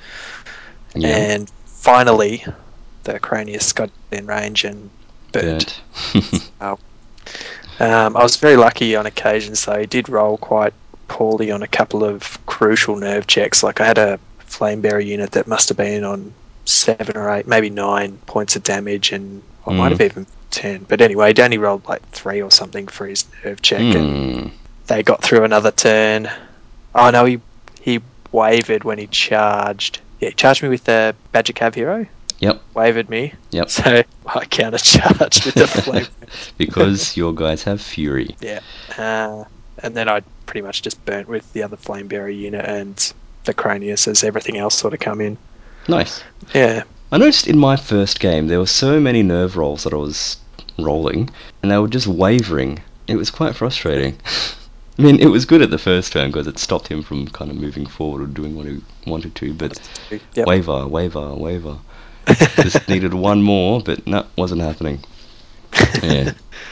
[0.95, 1.09] Yeah.
[1.09, 2.45] And finally,
[3.03, 4.89] the Cranius got in range and
[5.31, 5.73] burned.
[6.61, 6.79] Burnt.
[7.79, 10.73] Um, I was very lucky on occasion, so he did roll quite
[11.09, 13.63] poorly on a couple of crucial nerve checks.
[13.63, 16.33] Like I had a flamebearer unit that must have been on
[16.65, 20.85] seven or eight, maybe nine points of damage, and I might have even ten.
[20.87, 24.47] But anyway, only rolled like three or something for his nerve check, and Hmm.
[24.87, 26.29] they got through another turn.
[26.93, 27.39] Oh no, he
[27.81, 28.01] he
[28.31, 29.99] wavered when he charged.
[30.19, 32.05] Yeah, he charged me with the Badger Cav hero.
[32.39, 32.61] Yep.
[32.73, 33.33] Wavered me.
[33.51, 33.69] Yep.
[33.69, 36.07] So I counter charged with the flame.
[36.57, 38.35] Because your guys have fury.
[38.41, 38.59] Yeah.
[38.97, 39.45] Uh,
[39.81, 43.13] and then I pretty much just burnt with the other flame flamebearer unit and
[43.45, 45.37] the Cranius as everything else sort of come in.
[45.87, 46.23] Nice.
[46.53, 46.83] Yeah.
[47.11, 50.37] I noticed in my first game there were so many nerve rolls that I was
[50.79, 51.29] rolling,
[51.61, 52.81] and they were just wavering.
[53.07, 54.17] It was quite frustrating.
[54.97, 57.51] I mean, it was good at the first turn because it stopped him from kind
[57.51, 59.77] of moving forward or doing what he wanted to, but
[60.33, 60.47] Yep.
[60.47, 61.77] waver, waver, waver.
[62.55, 65.03] Just needed one more, but no, wasn't happening.
[66.01, 66.31] Yeah.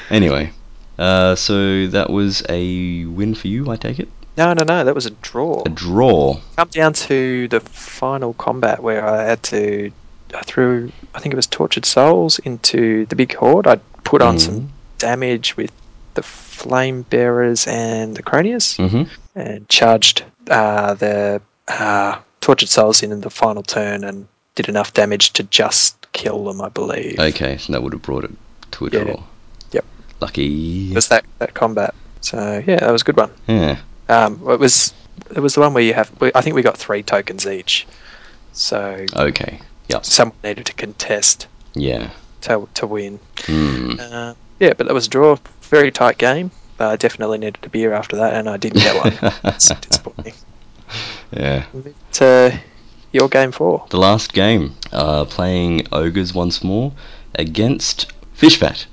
[0.09, 0.51] Anyway,
[0.97, 4.09] uh, so that was a win for you, I take it?
[4.37, 4.83] No, no, no.
[4.83, 5.61] That was a draw.
[5.65, 6.39] A draw.
[6.55, 9.91] Come down to the final combat where I had to.
[10.33, 13.67] I threw, I think it was Tortured Souls into the big horde.
[13.67, 14.39] I put on Mhm.
[14.41, 15.71] some damage with
[16.15, 19.03] the Flame Bearers and the Cranius Mm-hmm.
[19.39, 24.93] and charged uh, the uh, Tortured Souls in in the final turn and did enough
[24.93, 27.19] damage to just kill them, I believe.
[27.19, 28.31] Okay, so that would have brought it
[28.71, 29.03] to a Yeah.
[29.03, 29.23] draw.
[29.71, 29.85] Yep.
[30.19, 30.91] Lucky.
[30.91, 31.93] It was that, that combat.
[32.21, 33.29] So, yeah, that was a good one.
[33.47, 33.77] Yeah.
[34.09, 34.93] Um, it was
[35.35, 36.11] it was the one where you have.
[36.35, 37.87] I think we got three tokens each,
[38.51, 39.59] so Okay.
[39.89, 40.05] Yep.
[40.05, 42.09] someone needed to contest Yeah.
[42.41, 43.19] to to win.
[43.39, 43.95] Hmm.
[43.99, 45.37] Uh, yeah, but that was a draw.
[45.61, 46.51] Very tight game.
[46.79, 49.33] Uh, I definitely needed a beer after that, and I didn't get one.
[49.45, 50.33] it's disappointing.
[51.31, 51.65] Yeah.
[52.13, 52.59] To
[53.11, 53.85] your game four.
[53.89, 56.91] The last game, uh, playing ogres once more
[57.35, 58.85] against Fishbat,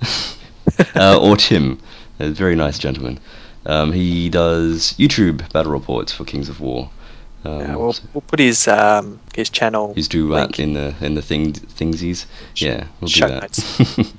[0.97, 1.79] uh, or Tim,
[2.19, 3.19] a very nice gentleman.
[3.67, 6.91] Um, he does YouTube battle reports for Kings of War.
[7.45, 9.95] Um, Uh, we'll, we'll put his um, his channel.
[9.95, 12.27] he's do that in the in the thing thingsies.
[12.57, 14.13] Yeah, we'll do that.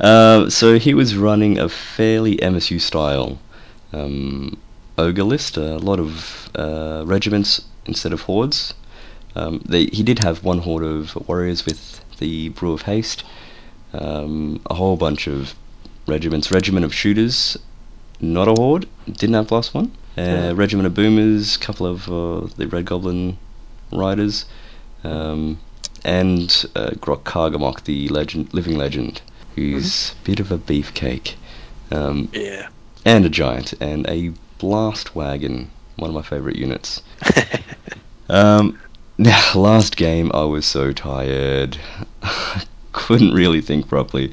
[0.00, 3.38] um, so he was running a fairly MSU style
[3.92, 4.56] um,
[4.98, 8.74] ogre list, a lot of uh, regiments instead of hordes.
[9.36, 13.24] Um, they, he did have one horde of warriors with the Brew of Haste,
[13.92, 15.54] um, a whole bunch of
[16.06, 17.58] regiments, regiment of shooters,
[18.20, 19.92] not a horde, didn't have Blast plus one.
[20.16, 23.36] Uh, regiment of boomers, couple of uh, the Red Goblin
[23.92, 24.44] riders,
[25.02, 25.58] um,
[26.04, 29.20] and uh, Grokagamok, the legend, living legend,
[29.56, 31.34] who's a bit of a beefcake,
[31.90, 32.68] um, yeah.
[33.04, 37.02] and a giant, and a blast wagon, one of my favourite units.
[38.28, 38.80] Um,
[39.18, 41.78] now, last game I was so tired,
[42.22, 44.32] I couldn't really think properly,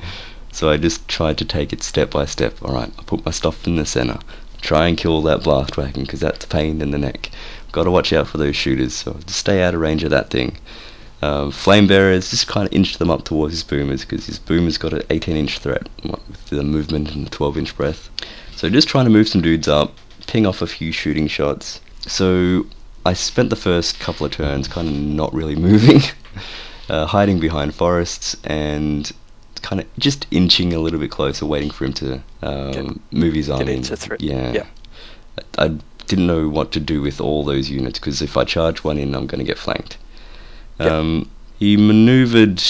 [0.52, 2.56] so I just tried to take it step by step.
[2.62, 4.20] All right, I put my stuff in the center,
[4.62, 7.30] try and kill that blast wagon because that's a pain in the neck.
[7.72, 10.30] Got to watch out for those shooters, so just stay out of range of that
[10.30, 10.58] thing.
[11.22, 14.78] Um, flame bearers just kind of inch them up towards his boomers because his boomers
[14.78, 18.10] got an 18 inch threat with the movement and the 12 inch breath.
[18.56, 21.80] So just trying to move some dudes up, ping off a few shooting shots.
[22.08, 22.66] So
[23.06, 26.02] I spent the first couple of turns kind of not really moving,
[26.90, 29.12] uh, hiding behind forests and
[29.62, 33.34] kind of just inching a little bit closer, waiting for him to um, Get- move
[33.34, 33.74] his army.
[33.76, 34.52] into thre- yeah.
[34.54, 34.66] yeah.
[35.58, 38.84] I, I didn't know what to do with all those units because if I charge
[38.84, 39.98] one in, I'm going to get flanked.
[40.80, 40.92] Yep.
[40.92, 42.62] Um, he maneuvered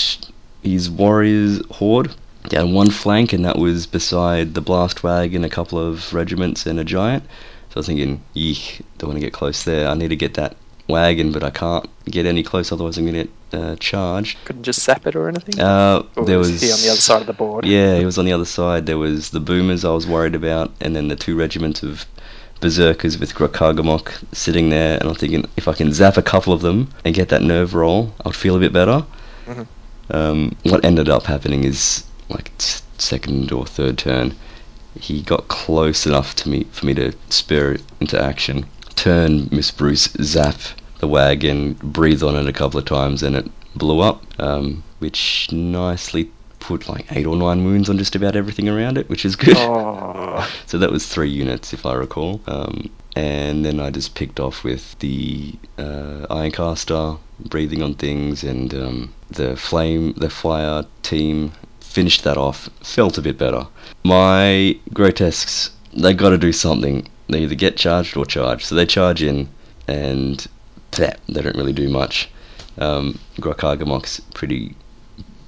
[0.64, 2.14] his warriors horde
[2.50, 6.80] down one flank, and that was beside the blast wagon, a couple of regiments, and
[6.80, 7.24] a giant.
[7.70, 9.88] So I was thinking, yeek, don't want to get close there.
[9.88, 13.28] I need to get that wagon, but I can't get any close, otherwise I'm going
[13.28, 14.38] to get uh, charged.
[14.46, 15.60] Couldn't just zap it or anything.
[15.60, 17.66] Uh, or there was, was he on the other side of the board?
[17.66, 18.86] yeah, he was on the other side.
[18.86, 22.06] There was the boomers I was worried about, and then the two regiments of
[22.60, 24.98] berserkers with Grokagamok sitting there.
[25.00, 27.74] And I'm thinking, if I can zap a couple of them and get that nerve
[27.74, 29.04] roll, I'd feel a bit better.
[29.48, 29.68] Mhm.
[30.12, 34.36] Um, what ended up happening is like t- second or third turn,
[35.00, 38.66] he got close enough to me for me to spur it into action.
[38.96, 40.56] Turn Miss Bruce, zap
[41.00, 45.52] the wagon, breathe on it a couple of times, and it blew up, um, which
[45.52, 49.36] nicely put like eight or nine wounds on just about everything around it, which is
[49.36, 49.58] good.
[49.58, 52.40] Oh, So that was three units, if I recall.
[52.48, 58.74] Um, and then I just picked off with the uh, Ironcaster, breathing on things, and
[58.74, 62.70] um, the flame, the fire team finished that off.
[62.82, 63.68] Felt a bit better.
[64.04, 67.08] My grotesques, they got to do something.
[67.32, 68.66] They either get charged or charge.
[68.66, 69.48] So they charge in,
[69.88, 70.46] and
[70.92, 72.30] bleh, they don't really do much.
[72.78, 74.76] Um, Grokagamok's pretty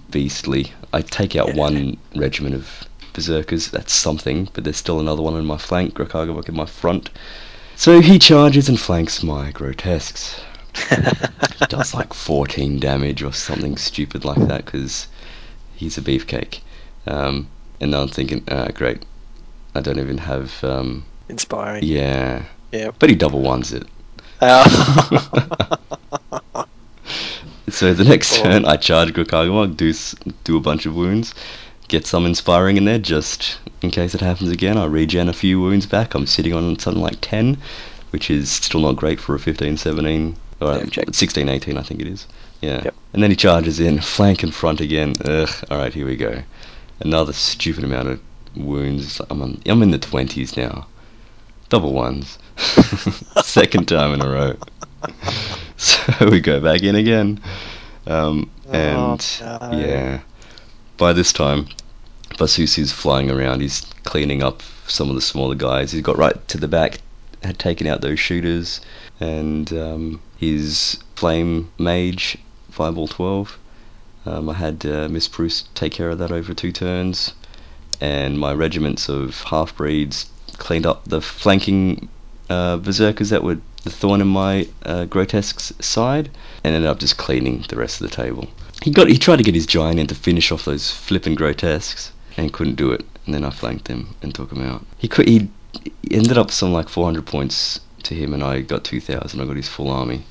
[0.09, 0.71] beastly.
[0.93, 3.69] I take out one regiment of berserkers.
[3.69, 5.95] That's something, but there's still another one in my flank.
[5.95, 7.09] Grokagamok in my front.
[7.75, 10.39] So he charges and flanks my grotesques.
[11.59, 15.07] He does like 14 damage or something stupid like that because
[15.75, 16.61] he's a beefcake.
[17.05, 17.49] Um,
[17.81, 19.03] and now I'm thinking, ah, great.
[19.75, 20.63] I don't even have.
[20.63, 21.83] Um, Inspiring.
[21.83, 22.43] yeah.
[22.71, 22.91] Yeah.
[22.99, 23.83] But he double ones it.
[24.41, 25.75] Uh,
[27.69, 28.43] So the next Oh.
[28.43, 29.93] turn, I charge Grokagamok, do
[30.43, 31.33] do a bunch of wounds,
[31.87, 34.77] get some inspiring in there just in case it happens again.
[34.77, 36.13] I regen a few wounds back.
[36.13, 37.57] I'm sitting on something like 10,
[38.11, 41.05] which is still not great for a 15, 17, or Yeah, check.
[41.13, 42.27] 16, 18, I think it is.
[42.61, 42.81] Yeah.
[42.83, 42.95] Yep.
[43.13, 45.13] And then he charges in, flank and front again.
[45.25, 45.49] Ugh.
[45.71, 46.43] All right, here we go.
[46.99, 48.19] Another stupid amount of
[48.55, 49.19] wounds.
[49.31, 50.85] I'm on, I'm in the 20s now.
[51.73, 52.37] Double ones.
[53.43, 54.55] Second time in a row.
[55.75, 57.41] So we go back in again.
[58.05, 59.77] Um, and Oh, no.
[59.79, 60.19] yeah,
[60.97, 61.67] by this time,
[62.37, 63.61] Basusu's flying around.
[63.61, 65.91] He's cleaning up some of the smaller guys.
[65.91, 66.99] He's got right to the back,
[67.43, 68.79] had taken out those shooters,
[69.19, 72.37] and um, his flame mage,
[72.69, 73.57] Fireball 12.
[74.27, 77.33] Um, I had uh, Miss Bruce take care of that over two turns,
[77.99, 80.27] and my regiments of half breeds
[80.59, 82.09] cleaned up the flanking
[82.49, 86.29] uh, berserkers that were the thorn in my uh, grotesque's side,
[86.63, 88.47] and ended up just cleaning the rest of the table.
[88.81, 92.11] He got he tried to get his giant in to finish off those flippin' grotesques,
[92.37, 93.05] and couldn't do it.
[93.25, 94.85] And then I flanked him and took him out.
[94.97, 95.49] He could he,
[96.11, 99.39] ended up some like 400 points to him, and I got 2,000.
[99.39, 100.23] I got his full army.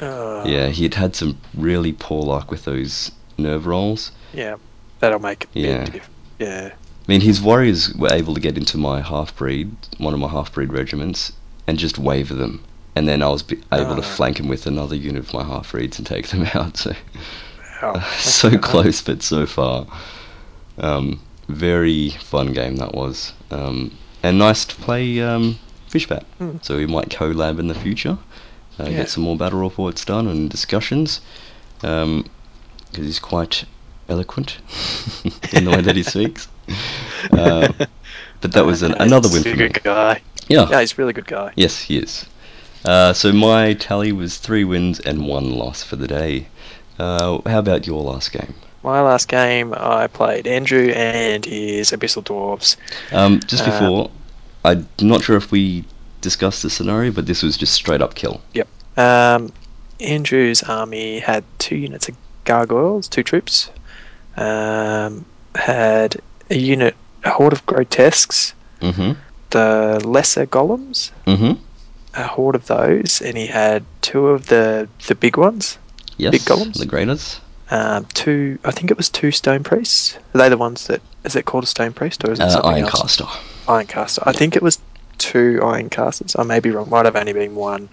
[0.00, 4.12] Uh, Yeah, he had had some really poor luck with those nerve rolls.
[4.32, 4.56] Yeah.
[5.00, 5.84] That'll make a Yeah.
[5.84, 6.02] big
[6.38, 6.72] Yeah.
[7.08, 10.28] I mean, his warriors were able to get into my half breed, one of my
[10.28, 11.32] half breed regiments,
[11.66, 12.64] and just waver them.
[12.96, 14.14] And then I was able to Ah.
[14.16, 16.76] flank him with another unit of my half breeds and take them out.
[16.76, 16.94] So,
[18.18, 19.86] so close, but so far.
[20.78, 23.32] Um, very fun game that was.
[23.50, 23.92] Um,
[24.22, 25.58] and nice to play um,
[25.90, 26.24] Fishbat.
[26.38, 26.56] Hmm.
[26.62, 28.18] So we might collab in the future.
[28.80, 28.96] Uh, Yeah.
[28.98, 31.20] Get some more battle reports done and discussions.
[31.80, 32.24] Because
[32.94, 33.64] he's quite
[34.08, 34.58] eloquent
[35.52, 36.48] in the way that he speaks.
[37.32, 37.72] Uh,
[38.40, 39.56] but that was an, another win for me.
[39.56, 40.20] good guy.
[40.48, 40.68] Yeah.
[40.70, 41.52] Yeah, he's a really good guy.
[41.56, 42.26] Yes, he is.
[42.84, 46.46] Uh, so my tally was three wins and one loss for the day.
[46.98, 48.54] Uh, how about your last game?
[48.82, 52.76] My last game, I played Andrew and his Abyssal Dwarves.
[53.12, 54.10] Um, just Uh, before,
[54.64, 55.84] I'm not sure if we
[56.20, 58.40] discussed the scenario, but this was just straight up kill.
[58.96, 59.52] Um,
[60.00, 63.70] Andrew's army had two units of gargoyles, two troops.
[64.36, 65.24] Um,
[65.56, 66.16] had
[66.50, 66.94] a unit,
[67.24, 69.12] a horde of grotesques, Mm-hmm.
[69.50, 71.52] the lesser golems, Mm-hmm.
[72.14, 75.78] a horde of those, and he had two of the the big ones.
[76.18, 76.32] Yes.
[76.32, 76.78] Big golems?
[76.78, 77.40] The graders.
[77.70, 80.16] Um, two, I think it was two stone priests.
[80.34, 82.50] Are they the ones that is it called a stone priest or is it Uh,
[82.50, 82.90] something else?
[83.18, 83.26] Ironcaster.
[83.66, 84.22] Ironcaster.
[84.24, 84.78] I think it was
[85.18, 86.36] two Ironcasters.
[86.38, 86.88] I may be wrong.
[86.90, 87.88] Might have only been one.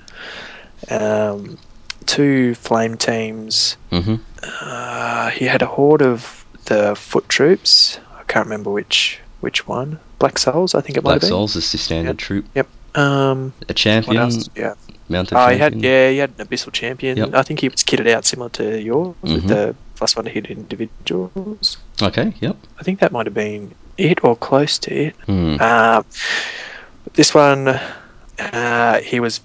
[0.91, 1.57] Um,
[2.05, 3.77] two flame teams.
[3.91, 4.15] Mm-hmm.
[4.61, 7.99] Uh, he had a horde of the foot troops.
[8.23, 9.99] I can't remember which which one.
[10.19, 11.23] Black Souls, I think it might Black.
[11.29, 12.45] Souls is the standard troop.
[12.55, 12.67] Yep.
[12.95, 14.31] Um, A champion.
[14.55, 14.75] Yeah.
[15.09, 15.59] Mounted Oh, he champion.
[15.59, 17.17] had yeah, he had an abyssal champion.
[17.17, 17.33] Yep.
[17.33, 19.33] I think he was kitted out similar to yours Mhm.
[19.35, 21.77] with the plus one to hit individuals.
[22.01, 22.33] Okay.
[22.39, 22.55] Yep.
[22.79, 25.15] I think that might have been it or close to it.
[25.25, 25.59] Hmm.
[25.61, 26.05] Um,
[27.13, 27.67] this one,
[28.39, 29.39] uh, he was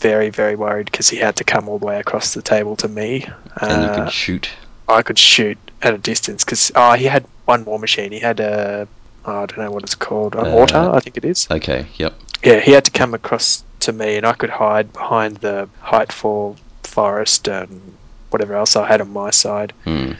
[0.00, 2.88] very, very worried because he had to come all the way across the table to
[2.88, 3.26] me.
[3.60, 4.48] and you Uh, could shoot.
[4.88, 8.10] I could shoot at a distance because oh, he had one war machine.
[8.10, 8.88] He had a
[9.26, 11.46] oh, I don't know what it's called, a Uh, mortar, I think it is.
[11.50, 11.86] Okay.
[11.96, 12.14] Yep.
[12.42, 16.12] Yeah, he had to come across to me, and I could hide behind the height
[16.12, 17.96] for forest and
[18.30, 19.72] whatever else I had on my side.
[19.84, 20.12] Hmm.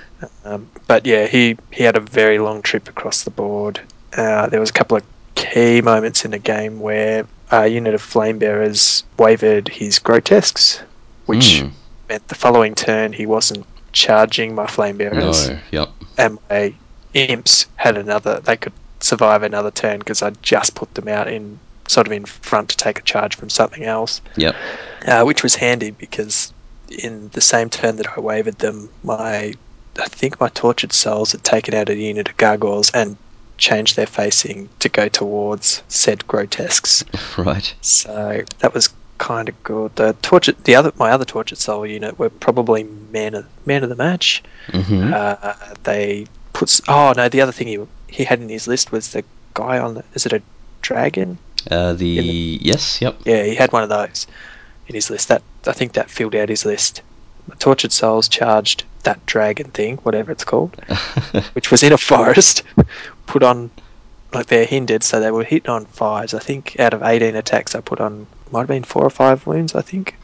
[0.45, 3.81] Um, but yeah, he, he had a very long trip across the board.
[4.17, 5.03] Uh, there was a couple of
[5.35, 10.81] key moments in the game where a unit of flame bearers wavered his grotesques,
[11.27, 11.69] which Hmm.
[12.09, 15.59] meant the following turn he wasn't charging my flame bearers, No.
[15.71, 15.89] Yep.
[16.19, 16.75] and my
[17.15, 18.41] imps had another.
[18.41, 22.25] They could survive another turn because I just put them out in sort of in
[22.25, 24.55] front to take a charge from something else Yep.
[25.07, 26.53] uh, which was handy because
[26.89, 29.55] in the same turn that I wavered them, my
[30.01, 33.17] I think my tortured souls had taken out a unit of gargoyles and
[33.59, 37.05] changed their facing to go towards said grotesques.
[37.39, 37.73] Right.
[37.83, 38.89] So that was
[39.19, 39.95] kind of good.
[39.97, 43.89] The tortured, the other, my other tortured soul unit were probably man of man of
[43.89, 44.43] the match.
[44.69, 45.13] Mm-hmm.
[45.15, 45.55] Uh,
[45.85, 46.81] they put.
[46.89, 49.95] Oh no, the other thing he he had in his list was the guy on
[49.95, 50.05] the.
[50.15, 50.43] Is it a
[50.83, 51.39] dragon?
[51.71, 53.01] Uh, the in yes.
[53.01, 53.21] Yep.
[53.25, 54.27] Yeah, he had one of those
[54.89, 55.29] in his list.
[55.29, 57.03] That I think that filled out his list.
[57.59, 60.75] Tortured Souls charged that dragon thing, whatever it's called,
[61.53, 62.63] which was in a forest,
[63.27, 63.71] put on
[64.33, 66.35] like they're hindered, so they were hitting on fives.
[66.35, 69.47] I think out of eighteen attacks, I put on might have been four or five
[69.47, 70.15] wounds, I think,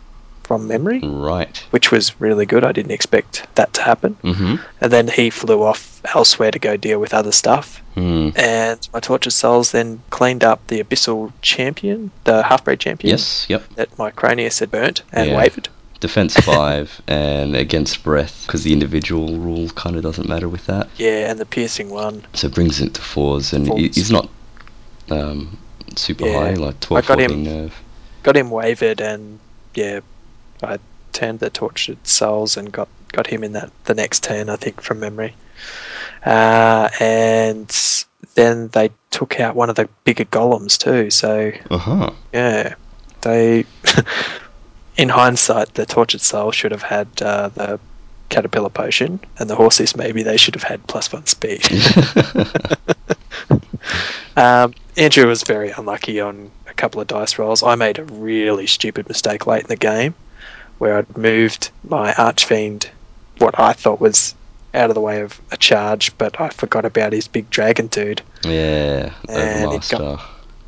[0.45, 1.57] from memory, Right.
[1.71, 2.65] which was really good.
[2.65, 4.17] I didn't expect that to happen.
[4.23, 4.57] Mm-hmm.
[4.81, 7.83] And then he flew off elsewhere to go deal with other stuff.
[7.95, 8.31] Hmm.
[8.37, 13.47] And my Tortured Souls then cleaned up the Abyssal Champion, the half-breed champion Yes.
[13.49, 13.63] Yep.
[13.75, 15.37] that my Cronius had burnt and Yeah.
[15.37, 15.69] wavered.
[15.99, 20.89] Defense five and against breath because the individual rule kind of doesn't matter with that.
[20.97, 22.25] Yeah, and the piercing one.
[22.35, 23.95] So it brings it to fours and Fours.
[23.97, 24.29] he's not
[25.11, 25.59] um,
[25.97, 26.39] super Yeah.
[26.39, 27.75] high, like 12, I got 14 him- nerve.
[28.23, 29.39] Got him wavered, and
[29.75, 30.01] yeah,
[30.63, 30.79] I
[31.13, 34.81] turned the Tortured Souls and got got him in that the next turn, I think,
[34.81, 35.35] from memory.
[36.25, 37.75] Uh, and
[38.35, 41.11] then they took out one of the bigger golems too.
[41.11, 42.11] So Uh huh.
[42.33, 42.75] yeah,
[43.23, 43.65] they.
[44.97, 47.81] in hindsight, the Tortured Soul should have had uh, the
[48.29, 51.67] Caterpillar Potion, and the horses maybe they should have had plus one speed.
[54.37, 56.51] um, Andrew was very unlucky on
[56.81, 57.63] couple of dice rolls.
[57.63, 60.15] I made a really stupid mistake late in the game
[60.79, 62.91] where I'd moved my Archfiend,
[63.39, 64.35] what I thought was
[64.73, 68.23] out of the way of a charge, but I forgot about his big dragon dude.
[68.45, 69.13] yeah.
[69.29, 70.21] And it Overmaster.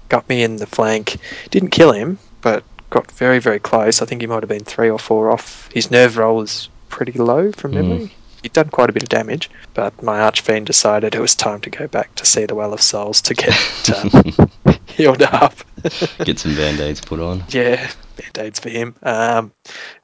[0.09, 1.17] got me in the flank.
[1.51, 4.03] Didn't kill him, but got very, very close.
[4.03, 5.71] I think he might have been three or four off.
[5.73, 8.11] His nerve roll was pretty low from Mm.
[8.43, 11.71] He'd done quite a bit of damage, but my Archfiend decided it was time to
[11.71, 15.55] go back to see the Well of Souls to get um, healed up.
[16.25, 17.43] Get some band aids put on.
[17.49, 18.95] yeah, band-aids for him.
[19.03, 19.51] Um,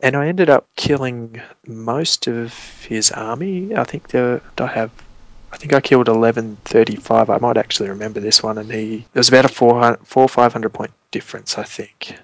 [0.00, 2.52] and I ended up killing most of
[2.84, 3.76] his army.
[3.76, 4.90] I think there, I have
[5.52, 7.30] I think I killed eleven thirty five.
[7.30, 10.28] I might actually remember this one, and he it was about a four hundred four
[10.28, 12.14] five hundred point difference, I think.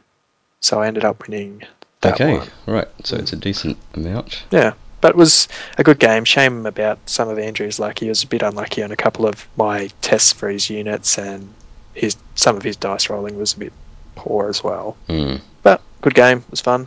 [0.60, 1.62] So I ended up winning.
[2.02, 2.38] That okay.
[2.38, 2.48] one.
[2.66, 2.88] Right.
[3.04, 4.44] So it's a decent amount.
[4.50, 4.74] Yeah,
[5.04, 6.24] but it was a good game.
[6.24, 7.98] Shame about some of Andrew's luck.
[7.98, 11.52] He was a bit unlucky on a couple of my tests for his units, and
[11.92, 13.72] his some of his dice rolling was a bit
[14.14, 14.96] poor as well.
[15.06, 15.36] Hmm.
[15.62, 16.38] But good game.
[16.38, 16.86] It was fun.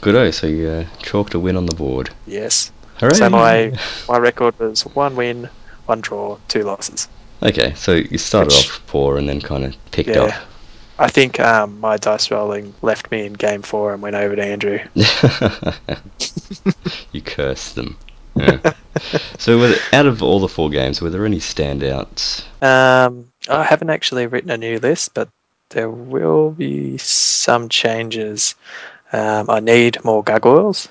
[0.00, 0.16] Good.
[0.16, 2.10] Oh, so you uh, chalked a win on the board.
[2.26, 2.72] Yes.
[2.98, 3.14] Hooray!
[3.14, 3.78] So my
[4.08, 5.48] my record was one win,
[5.86, 7.06] one draw, two losses.
[7.40, 10.22] Okay, so you started Which- off poor and then kind of picked Yeah.
[10.24, 10.34] up.
[10.98, 14.44] I think um, my dice rolling left me in game four and went over to
[14.44, 14.78] Andrew.
[17.12, 17.96] you cursed them.
[18.36, 18.72] Yeah.
[19.38, 22.44] so, there- out of all the four games, were there any standouts?
[22.62, 25.28] Um, I haven't actually written a new list, but
[25.70, 28.54] there will be some changes.
[29.12, 30.88] Um, I need more gargoyles.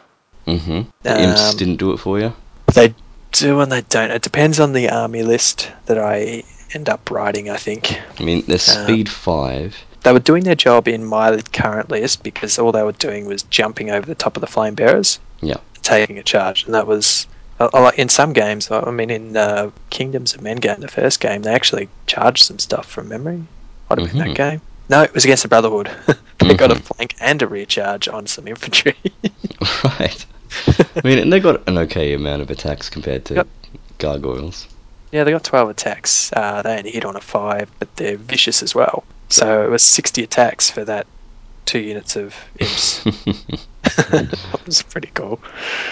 [0.47, 0.82] Mm-hmm.
[1.04, 2.34] The imps Um, didn't do it for you.
[2.74, 2.93] They
[3.32, 4.12] do and they don't.
[4.12, 6.43] It depends on the army list that I
[6.74, 7.49] end up writing.
[7.49, 9.76] I think I mean, they're um, speed five.
[10.04, 13.43] They were doing their job in my current list because all they were doing was
[13.43, 15.20] jumping over the top of the flame bearers.
[15.41, 15.58] Yeah.
[15.82, 17.28] taking a charge, and that was
[17.60, 18.72] I like- in some games.
[18.72, 22.86] I mean, in uh, Kingdoms of Mengam, the first game, they actually charged some stuff
[22.89, 23.43] from memory.
[23.89, 24.28] Might have been Mhm.
[24.28, 24.62] that game.
[24.89, 25.89] No, it was against the Brotherhood.
[26.39, 26.82] they got a Mhm.
[26.84, 28.95] flank and a rear charge on some infantry.
[29.84, 30.26] right.
[30.68, 33.47] I mean, and they got an okay amount of attacks compared to Yep.
[33.97, 34.68] gargoyles.
[35.14, 36.34] Yeah, they got 12 attacks.
[36.34, 39.03] Uh, they only hit on a 5, but they're vicious as well.
[39.30, 41.07] So it was 60 attacks for that
[41.66, 43.03] two units of imps.
[43.84, 45.39] that was pretty cool.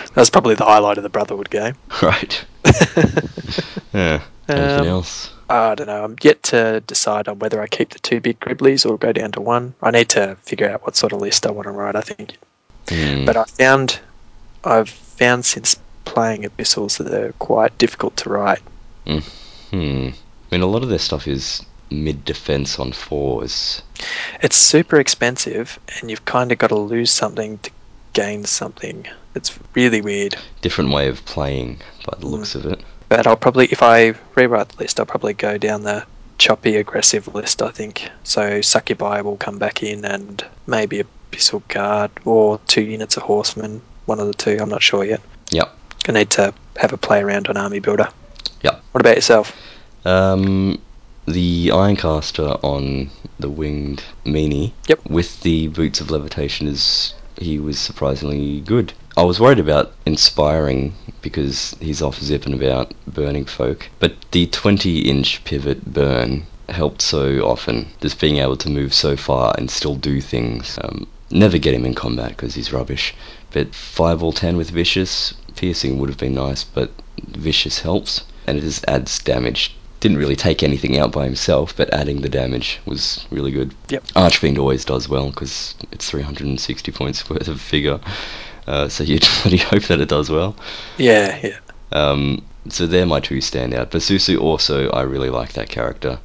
[0.07, 1.75] That was probably the highlight of the Brotherhood game.
[2.01, 2.45] right.
[3.93, 4.21] Yeah.
[4.47, 5.29] Anything Um, else?
[5.49, 6.03] I don't know.
[6.05, 9.33] I'm yet to decide on whether I keep the two big Griblies or go down
[9.33, 9.73] to one.
[9.81, 11.95] I need to figure out what sort of list I want to write.
[11.97, 12.37] I think,
[12.89, 13.25] Hmm.
[13.25, 13.99] but I found
[14.63, 18.61] I've found since playing Abyssals that they're quite difficult to write.
[19.05, 19.19] Hmm.
[19.73, 19.75] I
[20.51, 23.81] mean, a lot of their stuff is mid defense on fours.
[24.41, 27.71] It's super expensive, and you've kind of got to lose something to
[28.13, 29.07] gain something.
[29.35, 30.35] It's really weird.
[30.61, 32.31] Different way of playing by the Mm.
[32.31, 32.81] looks of it.
[33.09, 36.05] But I'll probably, if I rewrite the list, I'll probably go down the
[36.37, 37.61] choppy aggressive list.
[37.61, 38.61] I think so.
[38.61, 43.81] Succubi will come back in, and maybe a Abyssal Guard or two units of Horsemen.
[44.05, 44.57] One of the two.
[44.59, 45.21] I'm not sure yet.
[45.51, 45.73] Yep.
[46.09, 48.09] I need to have a play around on Army Builder.
[48.63, 48.83] Yep.
[48.91, 49.55] What about yourself?
[50.05, 50.79] Um,
[51.25, 54.73] the Ironcaster on the winged meanie.
[54.87, 55.09] Yep.
[55.09, 58.93] With the boots of levitation is he was surprisingly good.
[59.15, 64.99] I was worried about inspiring because he's off zipping about burning folk, but the 20
[64.99, 67.87] inch pivot burn helped so often.
[68.01, 70.79] Just being able to move so far and still do things.
[70.81, 73.13] Um, never get him in combat because he's rubbish.
[73.51, 78.57] But 5 or 10 with vicious, piercing would have been nice, but vicious helps and
[78.57, 79.75] it just adds damage.
[79.99, 83.73] Didn't really take anything out by himself, but adding the damage was really good.
[83.89, 84.03] Yep.
[84.15, 87.99] Archfiend always does well because it's 360 points worth of figure,
[88.67, 90.55] uh, so you'd really hope that it does well.
[90.97, 91.57] Yeah, yeah.
[91.91, 93.87] Um, so they're my two standout.
[93.87, 96.19] Basusu also, I really like that character.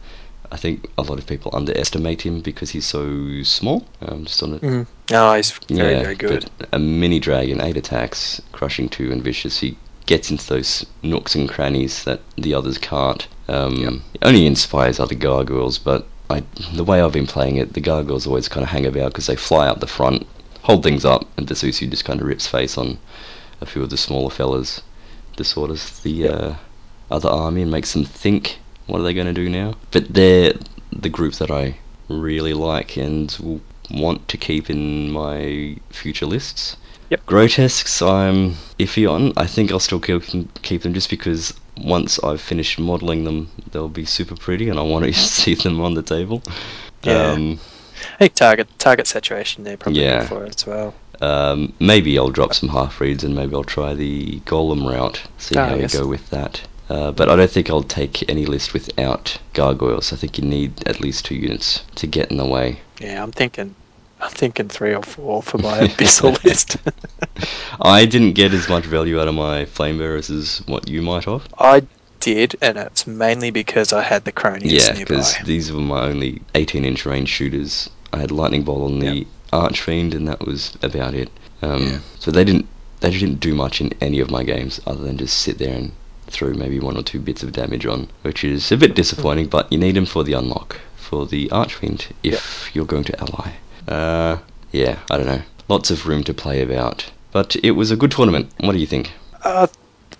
[0.52, 3.86] I think a lot of people underestimate him because he's so small.
[4.00, 4.86] Um, just on a Mm.
[5.12, 6.50] Oh, he's very, yeah, very good.
[6.72, 9.58] A mini dragon, eight attacks, crushing two, and vicious.
[9.58, 9.76] He
[10.06, 13.26] gets into those nooks and crannies that the others can't.
[13.48, 13.92] Um, Yep.
[14.14, 16.42] It only inspires other gargoyles, but I,
[16.74, 19.36] the way I've been playing it, the gargoyles always kind of hang about because they
[19.36, 20.26] fly up the front,
[20.62, 22.98] hold things up, and Basusu just kind of rips face on
[23.60, 24.82] a few of the smaller fellas.
[25.36, 26.32] Disorders the Yep.
[26.40, 26.54] uh,
[27.10, 29.74] other army and makes them think, what are they going to do now?
[29.90, 30.54] But they're
[30.92, 31.76] the group that I
[32.08, 36.76] really like and will want to keep in my future lists.
[37.10, 37.26] Yep.
[37.26, 39.32] Grotesques, I'm iffy on.
[39.36, 40.22] I think I'll still keep
[40.62, 44.82] keep them just because once I've finished modelling them, they'll be super pretty, and I
[44.82, 46.42] want to see them on the table.
[47.02, 47.32] Yeah.
[47.32, 47.60] Um,
[48.14, 50.26] I think target target saturation they're probably Yeah.
[50.26, 50.94] for it as well.
[51.22, 55.22] um, maybe I'll drop some half breeds, and maybe I'll try the golem route.
[55.38, 55.94] See Ah, how yes.
[55.94, 56.60] we go with that.
[56.88, 60.12] Uh, but I don't think I'll take any list without gargoyles.
[60.12, 62.78] I think you need at least two units to get in the way.
[63.00, 63.74] Yeah, I'm thinking,
[64.20, 66.76] I'm thinking three or four for my abyssal list.
[67.80, 71.24] I didn't get as much value out of my flame bearers as what you might
[71.24, 71.46] have.
[71.58, 71.82] I
[72.20, 75.04] did, and it's mainly because I had the cronies Yeah, nearby.
[75.16, 77.90] because these were my only 18 inch range shooters.
[78.12, 79.26] I had lightning bolt on the Yep.
[79.52, 81.30] archfiend, and that was about it.
[81.62, 81.98] Um, Yeah.
[82.18, 82.66] So they didn't
[83.00, 85.92] they didn't do much in any of my games other than just sit there and
[86.28, 89.48] throw maybe one or two bits of damage on, which is a bit disappointing.
[89.48, 93.52] But you need them for the unlock for the archfiend if you're going to ally.
[93.88, 94.38] Uh,
[94.72, 95.42] yeah, I don't know.
[95.68, 98.50] Lots of room to play about, but it was a good tournament.
[98.60, 99.12] What do you think?
[99.42, 99.66] Uh,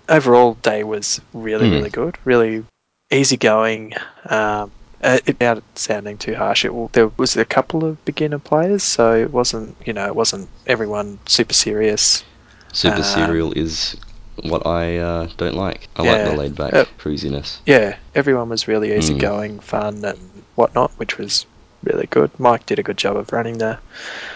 [0.09, 1.75] overall, day was really, Hmm.
[1.75, 2.17] really good.
[2.25, 2.65] Really
[3.11, 3.95] easygoing.
[4.29, 4.71] Um,
[5.03, 9.15] uh, it- without sounding too harsh, it, there was a couple of beginner players, so
[9.15, 12.25] it wasn't, you know, it wasn't everyone super serious.
[12.73, 13.97] Super Um, serial is
[14.43, 15.89] what I uh, don't like.
[15.97, 17.61] I like the laid back Uh, cruisiness.
[17.67, 18.99] Yeah, everyone was really Hmm.
[18.99, 20.19] easygoing, fun, and
[20.57, 21.47] whatnot, which was
[21.87, 22.31] really good.
[22.39, 23.79] Mike did a good job of running the,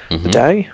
[0.09, 0.33] the Mhm.
[0.33, 0.71] day.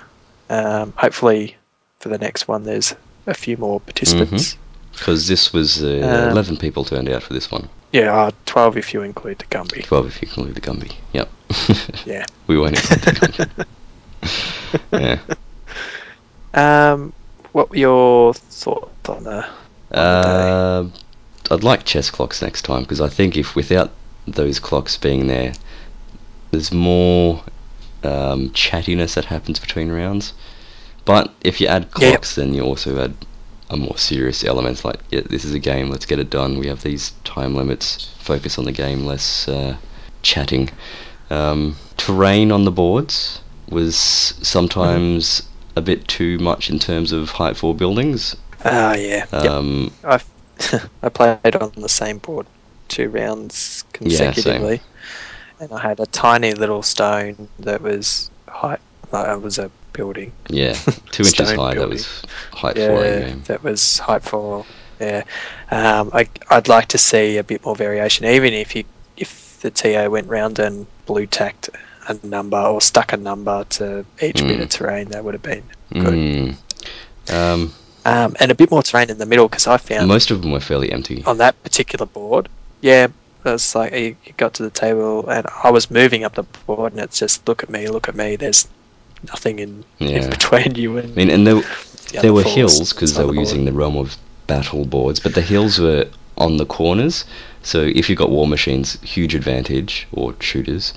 [0.49, 1.57] Um, hopefully,
[1.99, 4.55] for the next one, there's a few more participants.
[4.93, 5.87] Because this was uh,
[6.27, 7.67] Um, 11 people turned out for this one.
[7.91, 9.83] Yeah, uh, 12 if you include the Gumby.
[9.83, 10.91] 12 if you include the Gumby.
[11.13, 11.29] Yep.
[12.05, 12.25] Yeah.
[12.47, 13.65] we won't include the Gumby.
[16.53, 16.91] yeah.
[16.91, 17.13] Um,
[17.51, 19.45] what were your thoughts on the?
[19.45, 20.91] On the day?
[21.51, 23.91] Uh, I'd like chess clocks next time because I think if without
[24.27, 25.53] those clocks being there,
[26.57, 27.43] there's more
[28.03, 30.33] um, chattiness that happens between rounds.
[31.05, 32.09] But if you add Yeah.
[32.09, 33.13] clocks, then you also add
[33.69, 34.83] a more serious element.
[34.83, 35.91] Like, yeah, this is a game.
[35.91, 36.57] Let's get it done.
[36.57, 38.09] We have these time limits.
[38.17, 39.05] Focus on the game.
[39.05, 39.77] Less uh,
[40.23, 40.69] chatting.
[41.29, 45.43] Um, terrain on the boards was sometimes
[45.75, 48.35] a bit too much in terms of height for buildings.
[48.65, 49.27] Ah, yeah.
[49.31, 49.51] Yep.
[49.51, 50.19] Um, I
[51.03, 52.47] I played on the same board
[52.87, 54.79] two rounds Yeah, same.
[55.59, 58.79] And I had a tiny little stone that was height.
[59.11, 60.31] Like, it was a building.
[60.49, 60.73] Yeah,
[61.11, 61.73] two inches high.
[61.75, 62.21] That was
[62.53, 63.43] height for a yeah, game.
[63.47, 64.65] that was height four.
[64.99, 65.23] Yeah,
[65.71, 68.83] um, I, I'd like to see a bit more variation, even if you
[69.15, 71.69] if the TO went round and blue tacked
[72.07, 74.61] a number or stuck a number to each bit Mm.
[74.63, 76.13] of terrain, that would have been good.
[76.13, 77.33] Mm.
[77.33, 77.73] Um,
[78.05, 80.51] Um, and a bit more terrain in the middle because I found most of them
[80.51, 81.23] were fairly empty.
[81.25, 82.47] on that particular board,
[82.81, 83.07] yeah,
[83.53, 86.93] it's like you you got to the table and I was moving up the board
[86.93, 88.35] and it's just look at me, look at me.
[88.35, 88.67] There's
[89.23, 90.23] nothing in, Yeah.
[90.23, 93.33] in between you and I mean, and there, the there were hills because they were
[93.33, 93.37] board.
[93.47, 94.17] using the realm of
[94.47, 96.05] battle boards, but the hills were
[96.37, 97.25] on the corners.
[97.63, 100.93] So if you got war machines, huge advantage or shooters.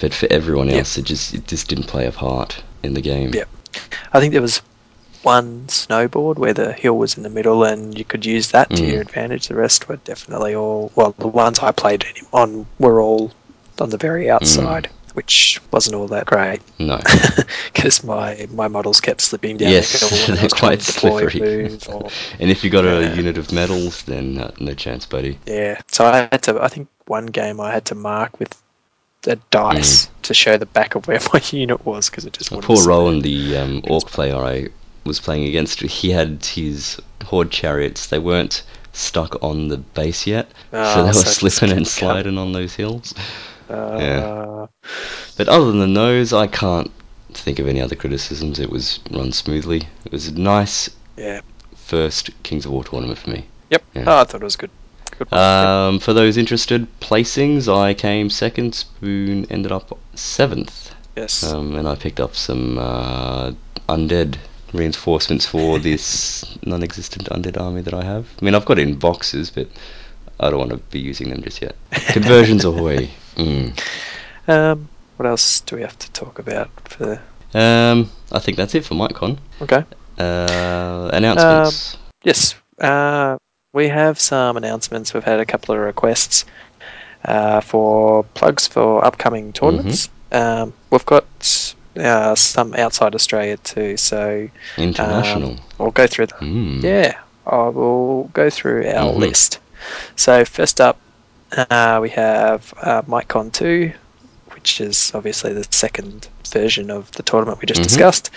[0.00, 0.78] But for everyone Yep.
[0.78, 3.32] else, it just it just didn't play a part in the game.
[3.32, 3.48] Yep.
[4.12, 4.60] I think there was
[5.24, 8.82] one snowboard where the hill was in the middle and you could use that to
[8.82, 8.92] Mm.
[8.92, 9.48] your advantage.
[9.48, 13.32] The rest were definitely all well, the ones I played on were all
[13.80, 17.00] on the very outside, which wasn't all that great No.
[17.72, 21.40] because my my models kept slipping down Yes, the they're quite slippery.
[21.40, 22.08] move or
[22.40, 25.38] and if you got a unit of medals, then uh, no chance, buddy.
[25.46, 26.62] Yeah, so I had to.
[26.62, 28.60] I think one game I had to mark with
[29.26, 32.66] a dice to show the back of where my unit was because it just wouldn't
[32.66, 34.68] Poor Rowan, the um, orc player I
[35.04, 38.06] was playing against, he had his horde chariots.
[38.06, 42.52] They weren't stuck on the base yet, so they were so slipping and sliding on
[42.52, 43.14] those hills.
[43.68, 44.66] Uh, yeah.
[45.36, 46.90] But other than those, I can't
[47.32, 48.58] think of any other criticisms.
[48.58, 49.88] It was run smoothly.
[50.04, 51.40] It was a nice yeah.
[51.74, 53.46] first Kings of War tournament for me.
[53.70, 53.84] Yep.
[53.94, 54.04] Yeah.
[54.06, 54.70] Oh, I thought it was good.
[55.18, 55.32] Good.
[55.32, 58.74] Um, for those interested, placings, I came second.
[58.74, 60.94] Spoon ended up seventh.
[61.16, 61.44] Yes.
[61.44, 63.52] Um, and I picked up some uh,
[63.88, 64.36] undead
[64.74, 68.26] reinforcements for this non-existent undead army that I have.
[68.40, 69.68] I mean, I've got it in boxes, but
[70.40, 71.74] I don't want to be using them just yet.
[72.08, 73.08] Conversions ahoy!
[73.36, 73.78] Mm.
[74.48, 76.68] Um, what else do we have to talk about?
[76.88, 77.20] For
[77.54, 79.38] Um, I think that's it for MikeCon.
[79.62, 79.84] okay,
[80.18, 81.96] Uh, announcements.
[82.24, 83.36] yes, uh,
[83.72, 85.14] we have some announcements.
[85.14, 86.44] We've had a couple of requests
[87.24, 90.08] uh, for plugs for upcoming tournaments.
[90.32, 91.24] Um, we've got
[91.96, 95.50] uh, some outside Australia too, so International.
[95.52, 96.26] um, we'll go through.
[96.26, 96.82] Mm.
[96.82, 99.18] Yeah, I will go through our Mhm.
[99.18, 99.58] list.
[100.16, 100.98] So first up,
[101.70, 103.92] uh, we have uh, MikeCon 2,
[104.54, 107.84] which is obviously the second version of the tournament we just Mhm.
[107.84, 108.30] discussed,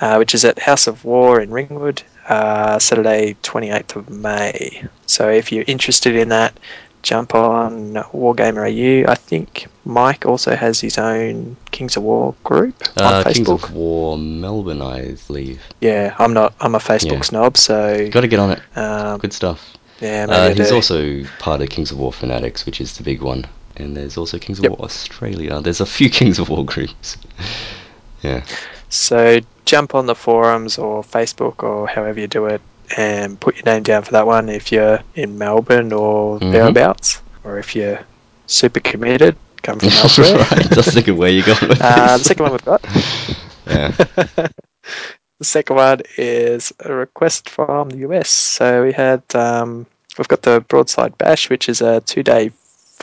[0.00, 4.82] uh, which is at House of War in Ringwood, uh, Saturday 28th of May.
[5.06, 6.54] So if you're interested in that,
[7.04, 9.08] jump on Wargamer AU.
[9.10, 13.34] I think Mike also has his own Kings of War group on Uh, Facebook.
[13.34, 15.60] Kings of War Melbourne, I believe.
[15.80, 16.54] Yeah, I'm not.
[16.60, 17.30] I'm a Facebook Yeah.
[17.30, 18.60] snob, so Got to get on it.
[18.76, 19.60] um, Good stuff.
[20.00, 20.74] yeah, maybe Uh, he's do.
[20.74, 23.44] also part of Kings of War Fanatics, which is the big one.
[23.76, 24.72] And there's also Kings of Yep.
[24.78, 25.60] War Australia.
[25.60, 27.16] There's a few Kings of War groups.
[28.22, 28.42] yeah.
[28.88, 32.60] So jump on the forums or Facebook or however you do it,
[32.96, 36.52] and put your name down for that one if you're in Melbourne or Mhm.
[36.52, 38.00] thereabouts, or if you're
[38.46, 40.36] super committed, come from elsewhere.
[40.50, 42.84] right, just think of where you're going with uh, the second one we've got.
[43.66, 43.88] Yeah.
[45.38, 48.28] the second one is a request from the US.
[48.28, 49.86] So we had um,
[50.18, 52.50] we've got the Broadside Bash, which is a two-day,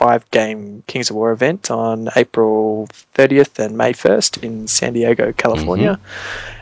[0.02, 5.98] five-game Kings of War event on April 30th and May 1st in San Diego, California.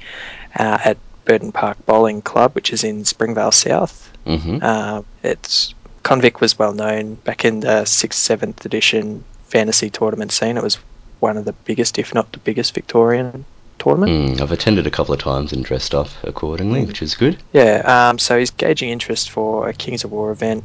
[0.60, 4.12] uh, at Burden Park Bowling Club, which is in Springvale South.
[4.26, 4.60] Mm-hmm.
[4.62, 5.74] Uh, it's
[6.04, 10.58] Convic was well known back in the sixth, seventh edition fantasy tournament scene.
[10.58, 10.78] It was
[11.20, 13.45] one of the biggest, if not the biggest, Victorian
[13.84, 14.38] tournament.
[14.38, 17.38] Mm, I've attended a couple of times and dressed up accordingly, which is good.
[17.51, 20.63] Yeah, um, so he's gauging interest for a Kings of War event.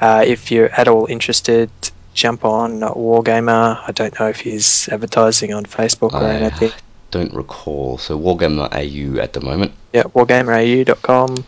[0.00, 1.70] Uh, if you're at all interested,
[2.14, 3.80] jump on Wargamer.
[3.86, 6.72] I don't know if he's advertising on Facebook or I anything.
[7.10, 7.98] don't recall.
[7.98, 9.72] So Wargamer AU at the moment.
[9.92, 11.44] Yeah, wargamerau.com.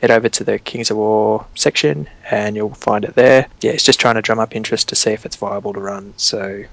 [0.00, 3.48] Head over to the Kings of War section and you'll find it there.
[3.62, 6.14] Yeah, it's just trying to drum up interest to see if it's viable to run.
[6.16, 6.64] So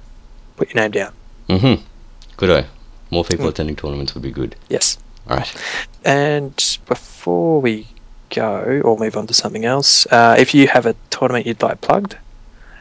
[0.57, 1.13] put your name down.
[1.49, 1.83] Mm-hmm.
[2.37, 2.49] Good
[3.11, 3.49] More people Mm.
[3.49, 4.55] attending tournaments would be good.
[4.69, 4.97] Yes.
[5.29, 5.53] All right.
[6.03, 6.53] And
[6.87, 7.87] before we
[8.29, 11.81] go or move on to something else, uh, if you have a tournament you'd like
[11.81, 12.15] plugged,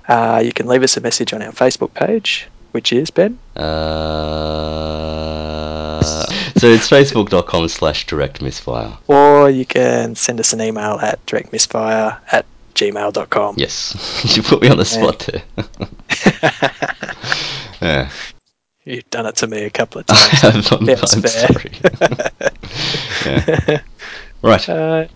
[0.09, 3.39] uh, you can leave us a message on our Facebook page, which is Ben.
[4.95, 6.01] Uh,
[6.57, 8.93] so it's facebook.com slash direct misfire.
[9.07, 12.45] Or you can send us an email at directmisfire at
[12.75, 13.55] gmail.com.
[13.57, 13.95] Yes.
[14.37, 15.43] you put me on the spot there.
[17.81, 18.11] yeah.
[18.85, 20.69] You've done it to me a couple of I times.
[20.69, 21.49] have, I'm, That's fair.
[23.71, 23.81] yeah.
[24.43, 24.69] Right.
[24.69, 25.07] uh,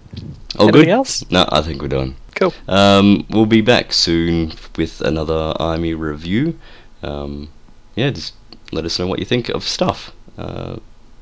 [0.59, 0.89] All anything good?
[0.89, 1.31] else?
[1.31, 2.17] No, I think we're done.
[2.35, 2.55] cool.
[2.67, 6.59] Um, we'll be back soon with another Army review.
[7.03, 7.51] Um,
[7.95, 8.35] yeah, just
[8.73, 10.13] let us know what you think of stuff.
[10.39, 10.79] Uh,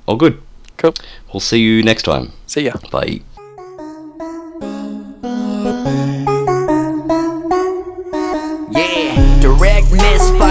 [0.06, 0.40] all good.
[0.76, 0.94] Cool.
[1.32, 2.32] We'll see you next time.
[2.46, 2.74] See ya.
[2.92, 3.22] Bye.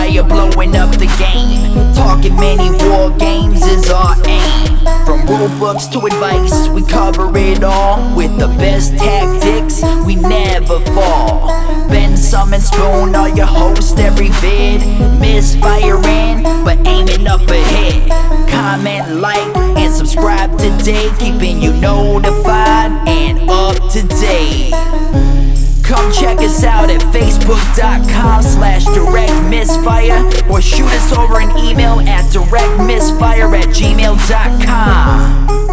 [0.06, 1.94] Misfire blowing up the game.
[1.94, 4.78] Talking many war games is our aim.
[5.06, 8.16] From rule books to advice, we cover it all.
[8.16, 11.48] With the best tactics, we never fall.
[11.90, 14.82] Ben Summon Spoon are your host every vid.
[15.20, 18.50] Misfiring, but aiming up ahead.
[18.50, 21.10] Comment, like, and subscribe today.
[21.20, 25.45] Keeping you notified and up to date.
[25.86, 30.18] Come check us out at facebook.com slash direct misfire
[30.50, 35.65] or shoot us over an email at directmisfire at gmail.com.